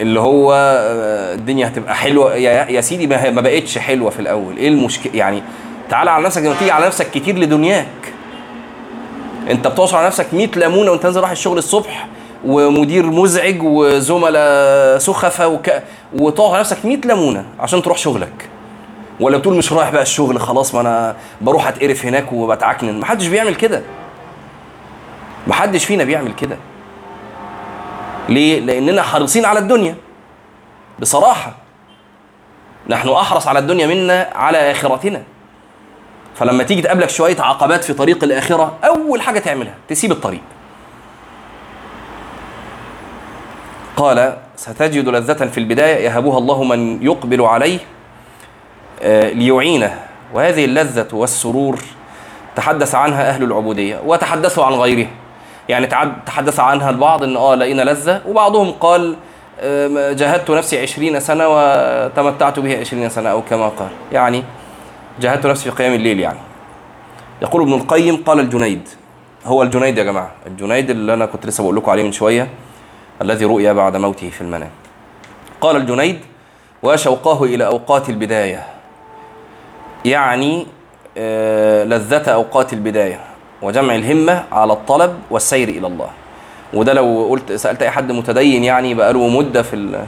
اللي 0.00 0.20
هو 0.20 0.52
آه، 0.52 1.34
الدنيا 1.34 1.68
هتبقى 1.68 1.94
حلوة. 1.96 2.34
يا, 2.34 2.64
يا 2.70 2.80
سيدي 2.80 3.06
ما, 3.06 3.40
بقتش 3.40 3.78
حلوة 3.78 4.10
في 4.10 4.20
الأول. 4.20 4.56
إيه 4.56 4.68
المشكلة 4.68 5.12
يعني 5.16 5.42
تعال 5.90 6.08
على 6.08 6.24
نفسك 6.24 6.42
لما 6.42 6.54
تيجي 6.58 6.70
على 6.70 6.86
نفسك 6.86 7.10
كتير 7.10 7.38
لدنياك. 7.38 7.86
أنت 9.50 9.66
بتعصر 9.66 9.96
على 9.96 10.06
نفسك 10.06 10.26
100 10.34 10.46
ليمونة 10.56 10.90
وأنت 10.90 11.04
نازل 11.04 11.20
رايح 11.20 11.30
الشغل 11.30 11.58
الصبح 11.58 12.08
ومدير 12.44 13.06
مزعج 13.06 13.62
وزملاء 13.62 14.98
سخفة 14.98 15.48
وك... 15.48 15.70
وتقعد 16.18 16.50
على 16.50 16.60
نفسك 16.60 16.84
100 16.84 16.96
ليمونة 17.04 17.44
عشان 17.60 17.82
تروح 17.82 17.98
شغلك. 17.98 18.48
ولا 19.20 19.38
بتقول 19.38 19.56
مش 19.56 19.72
رايح 19.72 19.90
بقى 19.90 20.02
الشغل 20.02 20.40
خلاص 20.40 20.74
ما 20.74 20.80
أنا 20.80 21.16
بروح 21.40 21.68
أتقرف 21.68 22.06
هناك 22.06 22.32
وبتعكنن. 22.32 23.00
محدش 23.00 23.26
بيعمل 23.26 23.54
كده. 23.54 23.82
محدش 25.46 25.84
فينا 25.84 26.04
بيعمل 26.04 26.32
كده. 26.34 26.56
ليه؟ 28.28 28.60
لأننا 28.60 29.02
حريصين 29.02 29.44
على 29.44 29.58
الدنيا. 29.58 29.94
بصراحة. 30.98 31.54
نحن 32.88 33.08
أحرص 33.08 33.46
على 33.48 33.58
الدنيا 33.58 33.86
منا 33.86 34.30
على 34.34 34.70
آخرتنا. 34.70 35.22
فلما 36.34 36.62
تيجي 36.64 36.82
تقابلك 36.82 37.10
شوية 37.10 37.40
عقبات 37.40 37.84
في 37.84 37.92
طريق 37.92 38.24
الآخرة 38.24 38.78
أول 38.84 39.20
حاجة 39.20 39.38
تعملها 39.38 39.74
تسيب 39.88 40.12
الطريق. 40.12 40.42
قال 43.96 44.36
ستجد 44.56 45.08
لذة 45.08 45.46
في 45.46 45.58
البداية 45.58 46.04
يهبها 46.04 46.38
الله 46.38 46.64
من 46.64 47.02
يقبل 47.02 47.42
عليه. 47.42 47.78
ليعينه. 49.02 49.98
وهذه 50.34 50.64
اللذة 50.64 51.08
والسرور 51.12 51.78
تحدث 52.56 52.94
عنها 52.94 53.28
أهل 53.28 53.42
العبودية 53.42 54.00
وتحدثوا 54.06 54.64
عن 54.64 54.72
غيرها 54.72 55.10
يعني 55.68 55.86
تحدث 56.26 56.60
عنها 56.60 56.90
البعض 56.90 57.22
أن 57.22 57.36
آه 57.36 57.54
لقينا 57.54 57.82
لذة 57.82 58.22
وبعضهم 58.28 58.70
قال 58.70 59.16
آه، 59.60 60.12
جاهدت 60.12 60.50
نفسي 60.50 60.82
عشرين 60.82 61.20
سنة 61.20 61.44
وتمتعت 61.48 62.58
به 62.58 62.80
عشرين 62.80 63.08
سنة 63.08 63.30
أو 63.30 63.42
كما 63.42 63.68
قال. 63.68 63.88
يعني 64.12 64.44
جاهدت 65.20 65.46
نفسي 65.46 65.70
في 65.70 65.76
قيام 65.76 65.94
الليل 65.94 66.20
يعني. 66.20 66.38
يقول 67.42 67.62
ابن 67.62 67.74
القيم 67.74 68.16
قال 68.16 68.40
الجنيد. 68.40 68.88
هو 69.46 69.62
الجنيد 69.62 69.98
يا 69.98 70.04
جماعة. 70.04 70.30
الجنيد 70.46 70.90
اللي 70.90 71.14
أنا 71.14 71.26
كنت 71.26 71.46
لسه 71.46 71.62
بقول 71.62 71.76
لكم 71.76 71.90
عليه 71.90 72.02
من 72.02 72.12
شوية 72.12 72.48
الذي 73.22 73.44
رؤي 73.44 73.74
بعد 73.74 73.96
موته 73.96 74.30
في 74.30 74.40
المنام. 74.40 74.70
قال 75.60 75.76
الجنيد 75.76 76.20
وشوقاه 76.82 77.44
إلى 77.44 77.66
أوقات 77.66 78.08
البداية 78.08 78.75
يعني 80.06 80.66
آه، 81.18 81.84
لذة 81.84 82.30
أوقات 82.30 82.72
البداية 82.72 83.20
وجمع 83.62 83.94
الهمة 83.94 84.44
على 84.52 84.72
الطلب 84.72 85.18
والسير 85.30 85.68
إلى 85.68 85.86
الله. 85.86 86.08
وده 86.74 86.92
لو 86.92 87.26
قلت 87.30 87.52
سألت 87.52 87.82
أي 87.82 87.90
حد 87.90 88.12
متدين 88.12 88.64
يعني 88.64 88.94
بقاله 88.94 89.28
مدة 89.28 89.62
في 89.62 90.04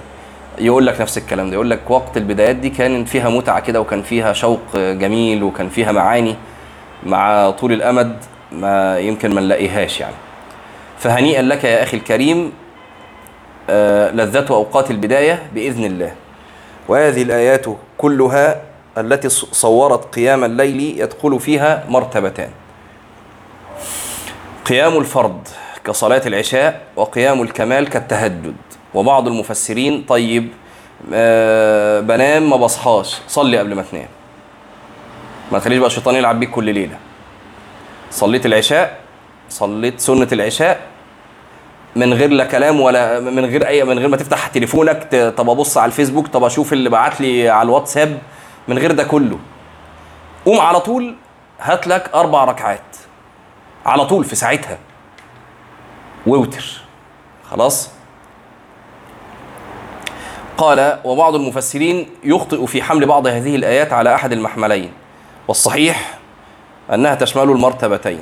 يقول 0.58 0.86
لك 0.86 1.00
نفس 1.00 1.18
الكلام 1.18 1.46
ده. 1.48 1.54
يقول 1.54 1.70
لك 1.70 1.90
وقت 1.90 2.16
البدايات 2.16 2.56
دي 2.56 2.70
كان 2.70 3.04
فيها 3.04 3.28
متعة 3.28 3.60
كده 3.60 3.80
وكان 3.80 4.02
فيها 4.02 4.32
شوق 4.32 4.60
جميل 4.76 5.42
وكان 5.42 5.68
فيها 5.68 5.92
معاني 5.92 6.34
مع 7.06 7.50
طول 7.50 7.72
الأمد 7.72 8.16
ما 8.52 8.98
يمكن 8.98 9.34
ما 9.34 9.40
نلاقيهاش 9.40 10.00
يعني. 10.00 10.14
فهنيئا 10.98 11.42
لك 11.42 11.64
يا 11.64 11.82
أخي 11.82 11.96
الكريم 11.96 12.52
آه، 13.70 14.10
لذة 14.10 14.46
أوقات 14.50 14.90
البداية 14.90 15.42
بإذن 15.54 15.84
الله. 15.84 16.12
وهذه 16.88 17.22
الآيات 17.22 17.66
كلها 17.98 18.67
التي 19.00 19.28
صورت 19.28 20.14
قيام 20.14 20.44
الليل 20.44 21.00
يدخل 21.00 21.40
فيها 21.40 21.84
مرتبتان. 21.88 22.50
قيام 24.64 24.96
الفرض 24.98 25.48
كصلاة 25.84 26.22
العشاء 26.26 26.80
وقيام 26.96 27.42
الكمال 27.42 27.88
كالتهجد. 27.88 28.56
وبعض 28.94 29.26
المفسرين 29.28 30.04
طيب 30.08 30.48
آه، 31.14 32.00
بنام 32.00 32.50
ما 32.50 32.56
بصحاش 32.56 33.16
صلي 33.28 33.58
قبل 33.58 33.74
ما 33.74 33.82
تنام. 33.82 34.08
ما 35.52 35.58
تخليش 35.58 35.78
بقى 35.78 35.86
الشيطان 35.86 36.14
يلعب 36.14 36.40
بيك 36.40 36.50
كل 36.50 36.64
ليلة. 36.74 36.96
صليت 38.10 38.46
العشاء 38.46 38.98
صليت 39.50 40.00
سنة 40.00 40.28
العشاء 40.32 40.80
من 41.96 42.14
غير 42.14 42.30
لا 42.30 42.44
كلام 42.44 42.80
ولا 42.80 43.20
من 43.20 43.44
غير 43.44 43.66
أي 43.68 43.84
من 43.84 43.98
غير 43.98 44.08
ما 44.08 44.16
تفتح 44.16 44.46
تليفونك 44.46 45.32
طب 45.36 45.50
أبص 45.50 45.78
على 45.78 45.86
الفيسبوك 45.86 46.26
طب 46.26 46.44
أشوف 46.44 46.72
اللي 46.72 46.90
بعت 46.90 47.20
لي 47.20 47.48
على 47.48 47.66
الواتساب 47.66 48.18
من 48.68 48.78
غير 48.78 48.92
ده 48.92 49.04
كله. 49.04 49.38
قوم 50.44 50.60
على 50.60 50.80
طول 50.80 51.16
هات 51.60 51.86
لك 51.86 52.10
أربع 52.14 52.44
ركعات. 52.44 52.96
على 53.86 54.06
طول 54.06 54.24
في 54.24 54.36
ساعتها. 54.36 54.78
ووتر. 56.26 56.80
خلاص؟ 57.50 57.90
قال 60.56 60.98
وبعض 61.04 61.34
المفسرين 61.34 62.10
يخطئ 62.24 62.66
في 62.66 62.82
حمل 62.82 63.06
بعض 63.06 63.26
هذه 63.26 63.56
الآيات 63.56 63.92
على 63.92 64.14
أحد 64.14 64.32
المحملين. 64.32 64.92
والصحيح 65.48 66.18
أنها 66.94 67.14
تشمل 67.14 67.42
المرتبتين. 67.42 68.20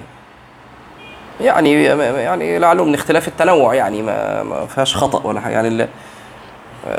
يعني 1.41 1.85
يعني 1.85 2.59
لعله 2.59 2.85
من 2.85 2.95
اختلاف 2.95 3.29
التنوع 3.29 3.75
يعني 3.75 4.03
ما 4.03 4.43
ما 4.43 4.67
فيهاش 4.67 4.97
خطأ 4.97 5.27
ولا 5.27 5.41
حاجة. 5.41 5.53
يعني 5.53 5.89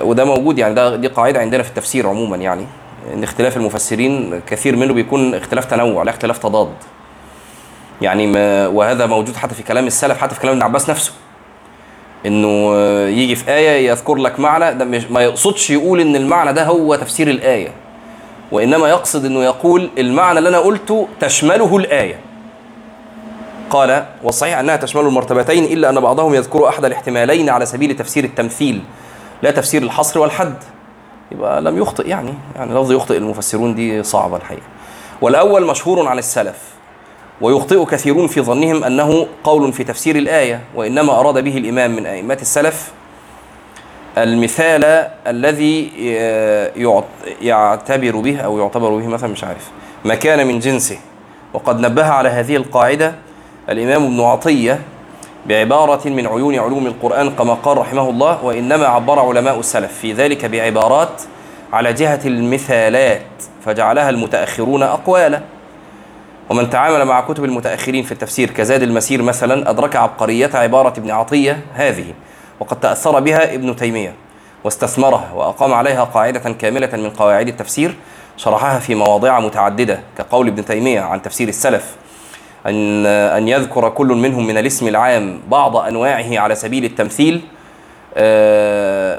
وده 0.02 0.26
موجود 0.26 0.58
يعني 0.60 0.74
ده 0.74 0.96
دي 0.96 1.08
قاعدة 1.08 1.40
عندنا 1.40 1.64
في 1.64 1.70
التفسير 1.70 2.10
عموما 2.10 2.38
يعني. 2.38 2.68
إن 3.14 3.24
اختلاف 3.24 3.58
المفسرين 3.58 4.42
كثير 4.48 4.76
منه 4.76 4.94
بيكون 4.94 5.36
اختلاف 5.36 5.66
تنوع 5.66 6.04
لا 6.04 6.10
اختلاف 6.10 6.38
تضاد. 6.38 6.74
يعني 8.02 8.28
ما 8.28 8.68
وهذا 8.68 9.06
موجود 9.06 9.36
حتى 9.36 9.56
في 9.56 9.64
كلام 9.64 9.88
السلف 9.88 10.18
حتى 10.18 10.36
في 10.36 10.42
كلام 10.42 10.54
ابن 10.54 10.64
عباس 10.64 10.90
نفسه. 10.90 11.12
إنه 12.26 12.76
يجي 13.08 13.36
في 13.36 13.52
آية 13.52 13.90
يذكر 13.90 14.16
لك 14.16 14.40
معنى 14.40 14.74
ده 14.74 14.86
مش 14.86 15.04
ما 15.12 15.22
يقصدش 15.22 15.70
يقول 15.70 16.00
إن 16.00 16.16
المعنى 16.16 16.54
ده 16.54 16.66
هو 16.66 16.96
تفسير 16.96 17.30
الآية. 17.30 17.72
وإنما 18.52 18.90
يقصد 18.90 19.26
إنه 19.26 19.44
يقول 19.44 19.90
المعنى 19.98 20.40
اللي 20.40 20.50
أنا 20.50 20.60
قلته 20.60 21.08
تشمله 21.20 21.78
الآية. 21.78 22.20
قال 23.70 24.06
والصحيح 24.24 24.60
أنها 24.60 24.76
تشمل 24.76 25.02
المرتبتين 25.02 25.64
إلا 25.64 25.90
أن 25.90 26.00
بعضهم 26.00 26.34
يذكر 26.34 26.68
أحد 26.70 26.86
الاحتمالين 26.86 27.50
على 27.50 27.66
سبيل 27.66 27.96
تفسير 27.96 28.24
التمثيل 28.24 28.82
لا 29.42 29.52
تفسير 29.52 29.82
الحصر 29.84 30.20
والحد. 30.20 30.56
يبقى 31.32 31.62
لم 31.62 31.78
يخطئ 31.78 32.08
يعني 32.08 32.34
يعني 32.56 32.72
لفظ 32.74 32.92
يخطئ 32.92 33.18
المفسرون 33.18 33.76
دي 33.76 34.04
صعبة 34.04 34.38
الحقيقة. 34.38 34.62
والأول 35.22 35.66
مشهور 35.66 36.08
عن 36.08 36.18
السلف 36.20 36.58
ويخطئ 37.42 37.86
كثيرون 37.86 38.28
في 38.28 38.42
ظنهم 38.42 38.84
أنه 38.84 39.28
قول 39.44 39.74
في 39.74 39.84
تفسير 39.84 40.16
الآية 40.16 40.62
وإنما 40.76 41.20
أراد 41.20 41.44
به 41.44 41.58
الإمام 41.58 41.96
من 41.96 42.06
أئمة 42.06 42.38
السلف 42.42 42.92
المثال 44.18 44.84
الذي 45.28 45.92
يعتبر 47.42 48.16
به 48.16 48.40
أو 48.40 48.60
يعتبر 48.60 48.90
به 48.90 49.08
مثلا 49.08 49.30
مش 49.30 49.44
عارف 49.44 49.70
ما 50.06 50.16
كان 50.16 50.48
من 50.48 50.60
جنسه. 50.60 50.98
وقد 51.54 51.80
نبه 51.80 52.06
على 52.06 52.30
هذه 52.30 52.56
القاعدة 52.56 53.16
الإمام 53.70 54.04
ابن 54.04 54.22
عطية 54.22 54.80
بعبارة 55.48 56.10
من 56.10 56.28
عيون 56.28 56.56
علوم 56.60 56.88
القرآن 56.88 57.30
كما 57.30 57.54
قال 57.54 57.78
رحمه 57.78 58.10
الله 58.10 58.46
وإنما 58.46 58.88
عبر 58.88 59.20
علماء 59.20 59.60
السلف. 59.60 59.94
في 59.94 60.14
ذلك 60.14 60.46
بعبارات 60.46 61.22
على 61.74 61.94
جهة 61.94 62.20
المثالات 62.26 63.22
فجعلها 63.66 64.10
المتأخرون 64.10 64.84
أقوالا 64.84 65.42
ومن 66.50 66.70
تعامل 66.70 67.06
مع 67.06 67.22
كتب 67.22 67.44
المتأخرين 67.44 68.04
في 68.04 68.12
التفسير 68.12 68.50
كزاد 68.52 68.82
المسير 68.82 69.22
مثلا 69.22 69.70
أدرك 69.70 69.96
عبقرية 69.96 70.50
عبارة 70.54 70.94
ابن 71.00 71.12
عطية 71.12 71.60
هذه 71.74 72.06
وقد 72.60 72.80
تأثر 72.80 73.20
بها 73.20 73.54
ابن 73.54 73.76
تيمية 73.76 74.14
واستثمرها 74.64 75.32
وأقام 75.36 75.74
عليها 75.74 76.04
قاعدة 76.04 76.40
كاملة 76.40 76.90
من 76.94 77.10
قواعد 77.10 77.48
التفسير 77.48 77.96
شرحها 78.38 78.80
في 78.80 78.96
مواضع 78.96 79.40
متعددة 79.40 80.00
كقول 80.18 80.48
ابن 80.48 80.66
تيمية 80.66 81.02
عن 81.02 81.22
تفسير 81.22 81.48
السلف. 81.48 81.96
أن 82.66 83.06
أن 83.06 83.48
يذكر 83.48 83.90
كل 83.90 84.08
منهم 84.08 84.48
من 84.48 84.58
الاسم 84.58 84.88
العام 84.88 85.40
بعض 85.48 85.78
أنواعه 85.78 86.40
على 86.40 86.56
سبيل 86.56 86.86
التمثيل 86.86 87.42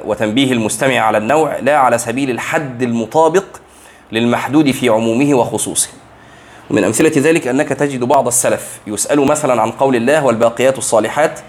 وتنبيه 0.08 0.52
المستمع 0.52 0.98
على 0.98 1.18
النوع 1.18 1.58
لا 1.58 1.76
على 1.76 1.98
سبيل 1.98 2.30
الحد 2.30 2.82
المطابق 2.82 3.44
للمحدود 4.12 4.70
في 4.70 4.88
عمومه 4.88 5.34
وخصوصه. 5.34 5.88
ومن 6.70 6.84
أمثلة 6.84 7.12
ذلك 7.16 7.46
أنك 7.46 7.68
تجد 7.68 8.04
بعض 8.04 8.26
السلف 8.26 8.80
يسأل 8.86 9.20
مثلا 9.20 9.62
عن 9.62 9.70
قول 9.70 9.96
الله 9.96 10.24
والباقيات 10.24 10.78
الصالحات 10.78 11.40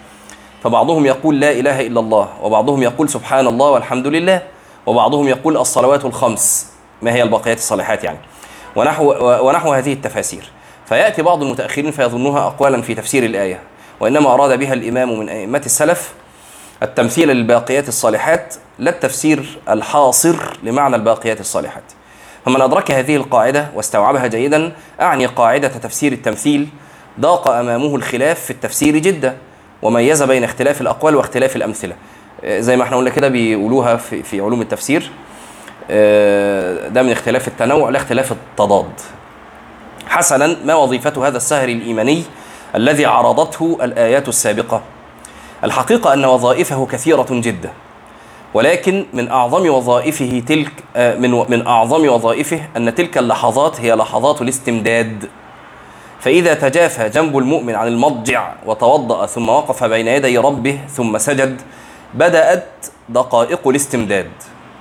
فبعضهم 0.64 1.06
يقول 1.06 1.40
لا 1.40 1.52
إله 1.52 1.88
إلا 1.88 2.00
الله 2.00 2.30
وبعضهم 2.42 2.84
يقول 2.84 3.10
سبحان 3.10 3.48
الله 3.48 3.70
والحمد 3.70 4.08
لله 4.08 4.42
وبعضهم 4.86 5.28
يقول 5.28 5.58
الصلوات 5.58 6.06
الخمس. 6.06 6.68
ما 7.02 7.14
هي 7.14 7.24
الباقيات 7.24 7.58
الصالحات 7.58 8.04
يعني؟ 8.04 8.20
ونحو, 8.76 9.14
ونحو 9.48 9.74
هذه 9.74 9.94
التفاسير. 9.94 10.52
فيأتي 10.90 11.22
بعض 11.22 11.44
المتأخرين 11.44 11.92
فيظنها 11.92 12.48
أقوالا 12.48 12.82
في 12.82 12.96
تفسير 12.96 13.26
الآية 13.26 13.60
وإنما 14.00 14.34
أراد 14.34 14.60
بها 14.60 14.74
الإمام 14.74 15.20
من 15.20 15.30
أئمة 15.30 15.62
السلف 15.66 16.14
التمثيل 16.84 17.28
للباقيات 17.28 17.88
الصالحات 17.88 18.56
لا 18.80 18.90
التفسير 18.92 19.60
الحاصر 19.70 20.36
لمعنى 20.64 20.96
الباقيات 20.96 21.40
الصالحات. 21.40 21.84
فمن 22.46 22.62
أدرك 22.62 22.92
هذه 22.92 23.16
القاعدة 23.16 23.68
واستوعبها 23.76 24.28
جيدا 24.28 24.72
أعني 25.02 25.26
قاعدة 25.26 25.68
تفسير 25.68 26.12
التمثيل 26.12 26.68
ضاق 27.20 27.48
أمامه 27.48 27.96
الخلاف 27.96 28.40
في 28.40 28.52
التفسير 28.52 28.98
جدا 28.98 29.38
وميز 29.82 30.24
بين 30.24 30.44
اختلاف 30.44 30.82
الأقوال 30.82 31.16
واختلاف 31.16 31.56
الأمثلة. 31.56 31.96
زي 32.48 32.78
ما 32.78 32.84
إحنا 32.84 32.98
قلنا 32.98 33.10
كده 33.10 33.28
بيقولوها 33.28 33.98
في, 33.98 34.42
علوم 34.42 34.62
التفسير 34.62 35.12
ده 36.90 37.04
من 37.04 37.12
اختلاف 37.12 37.48
التنوع 37.48 37.90
لا 37.90 37.98
اختلاف 37.98 38.32
التضاد. 38.32 38.92
حسنا 40.10 40.56
ما 40.66 40.76
وظيفة 40.76 41.28
هذا 41.28 41.38
السهر 41.38 41.70
الإيماني 41.70 42.24
الذي 42.76 43.06
عرضته 43.06 43.78
الآيات 43.82 44.30
السابقة؟ 44.30 44.82
الحقيقة 45.64 46.14
أن 46.14 46.26
وظائفه 46.26 46.86
كثيرة 46.92 47.28
جدا 47.32 47.70
ولكن 48.54 49.06
من 49.14 49.32
أعظم 49.32 49.70
وظائفه 49.70 50.44
تلك 50.48 50.72
من 50.96 51.32
من 51.50 51.68
أعظم 51.68 52.10
وظائفه 52.10 52.62
أن 52.78 52.96
تلك 52.96 53.18
اللحظات 53.18 53.82
هي 53.82 53.96
لحظات 53.96 54.42
الاستمداد. 54.42 55.30
فإذا 56.20 56.54
تجافى 56.54 57.10
جنب 57.10 57.38
المؤمن 57.38 57.76
عن 57.76 57.88
المضجع 57.88 58.54
وتوضأ 58.66 59.26
ثم 59.26 59.50
وقف 59.50 59.84
بين 59.84 60.08
يدي 60.08 60.38
ربه 60.38 60.80
ثم 60.90 61.18
سجد 61.18 61.62
بدأت 62.14 62.68
دقائق 63.10 63.68
الاستمداد 63.68 64.32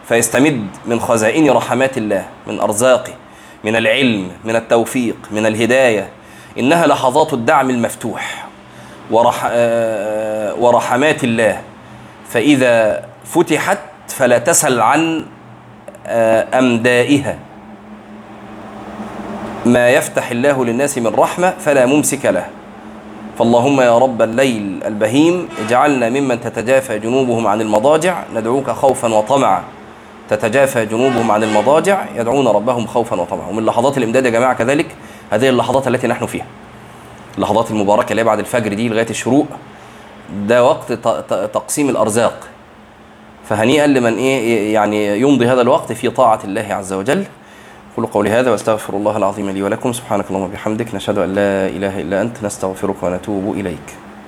فيستمد 0.09 0.67
من 0.87 1.01
خزائن 1.01 1.51
رحمات 1.51 1.99
الله 1.99 2.27
من 2.47 2.61
أرزاقه. 2.61 3.13
من 3.65 3.77
العلم 3.77 4.31
من 4.45 4.57
التوفيق 4.57 5.17
من 5.31 5.47
الهداية 5.47 6.09
إنها 6.59 6.87
لحظات 6.87 7.33
الدعم 7.33 7.71
المفتوح 7.71 8.47
ورح 9.11 9.45
ورحمات 10.59 11.25
الله. 11.25 11.61
فإذا 12.29 13.05
فتحت 13.25 13.79
فلا 14.09 14.39
تسل 14.39 14.81
عن 14.81 15.25
أمدائها. 16.55 17.39
ما 19.67 19.91
يفتح 19.91 20.31
الله 20.31 20.65
للناس 20.65 20.99
من 20.99 21.15
رحمة 21.15 21.55
فلا 21.59 21.87
ممسك 21.87 22.27
له. 22.27 22.47
فاللهم 23.39 23.81
يا 23.81 23.99
رب 23.99 24.23
الليل 24.23 24.81
البهيم 24.87 25.49
اجعلنا 25.67 26.09
ممن 26.09 26.41
تتجافى 26.41 26.99
جنوبهم 26.99 27.47
عن 27.47 27.61
المضاجع 27.61 28.23
ندعوك 28.35 28.71
خوفا 28.71 29.15
وطمعا. 29.15 29.63
تتجافى 30.29 30.87
جنوبهم 30.87 31.31
عن 31.31 31.43
المضاجع 31.43 32.05
يدعون 32.17 32.49
ربهم 32.49 32.87
خوفا 32.87 33.21
وطمعا. 33.21 33.49
ومن 33.49 33.65
لحظات 33.65 33.99
الإمداد 33.99 34.25
يا 34.25 34.31
جماعة 34.31 34.55
كذلك 34.55 34.87
هذه 35.31 35.49
اللحظات 35.49 35.89
التي 35.89 36.07
نحن 36.07 36.27
فيها. 36.27 36.47
اللحظات 37.37 37.71
المباركة 37.71 38.11
اللي 38.11 38.25
بعد 38.25 38.39
الفجر 38.39 38.75
دي 38.75 38.89
لغاية 38.89 39.11
الشروق 39.11 39.47
ده 40.47 40.65
وقت 40.65 40.93
تقسيم 41.55 41.89
الأرزاق. 41.89 42.49
فهنيئا 43.49 43.87
لمن 43.87 44.17
إيه 44.17 44.75
يعني 44.75 45.21
يمضي 45.21 45.47
هذا 45.47 45.61
الوقت 45.61 45.93
في 45.93 46.11
طاعة 46.11 46.41
الله 46.45 46.67
عز 46.71 46.93
وجل. 46.93 47.25
أقول 47.95 48.07
قولي 48.07 48.31
هذا 48.31 48.51
واستغفر 48.51 48.95
الله 48.95 49.17
العظيم 49.17 49.51
لي 49.51 49.63
ولكم. 49.63 49.93
سبحانك 49.93 50.25
اللهم 50.31 50.43
وبحمدك. 50.43 50.95
نشهد 50.95 51.19
أن 51.19 51.35
لا 51.35 51.67
إله 51.67 52.01
إلا 52.01 52.23
أنت. 52.23 52.45
نستغفرك 52.45 53.03
ونتوب 53.03 53.55
إليك. 53.55 54.08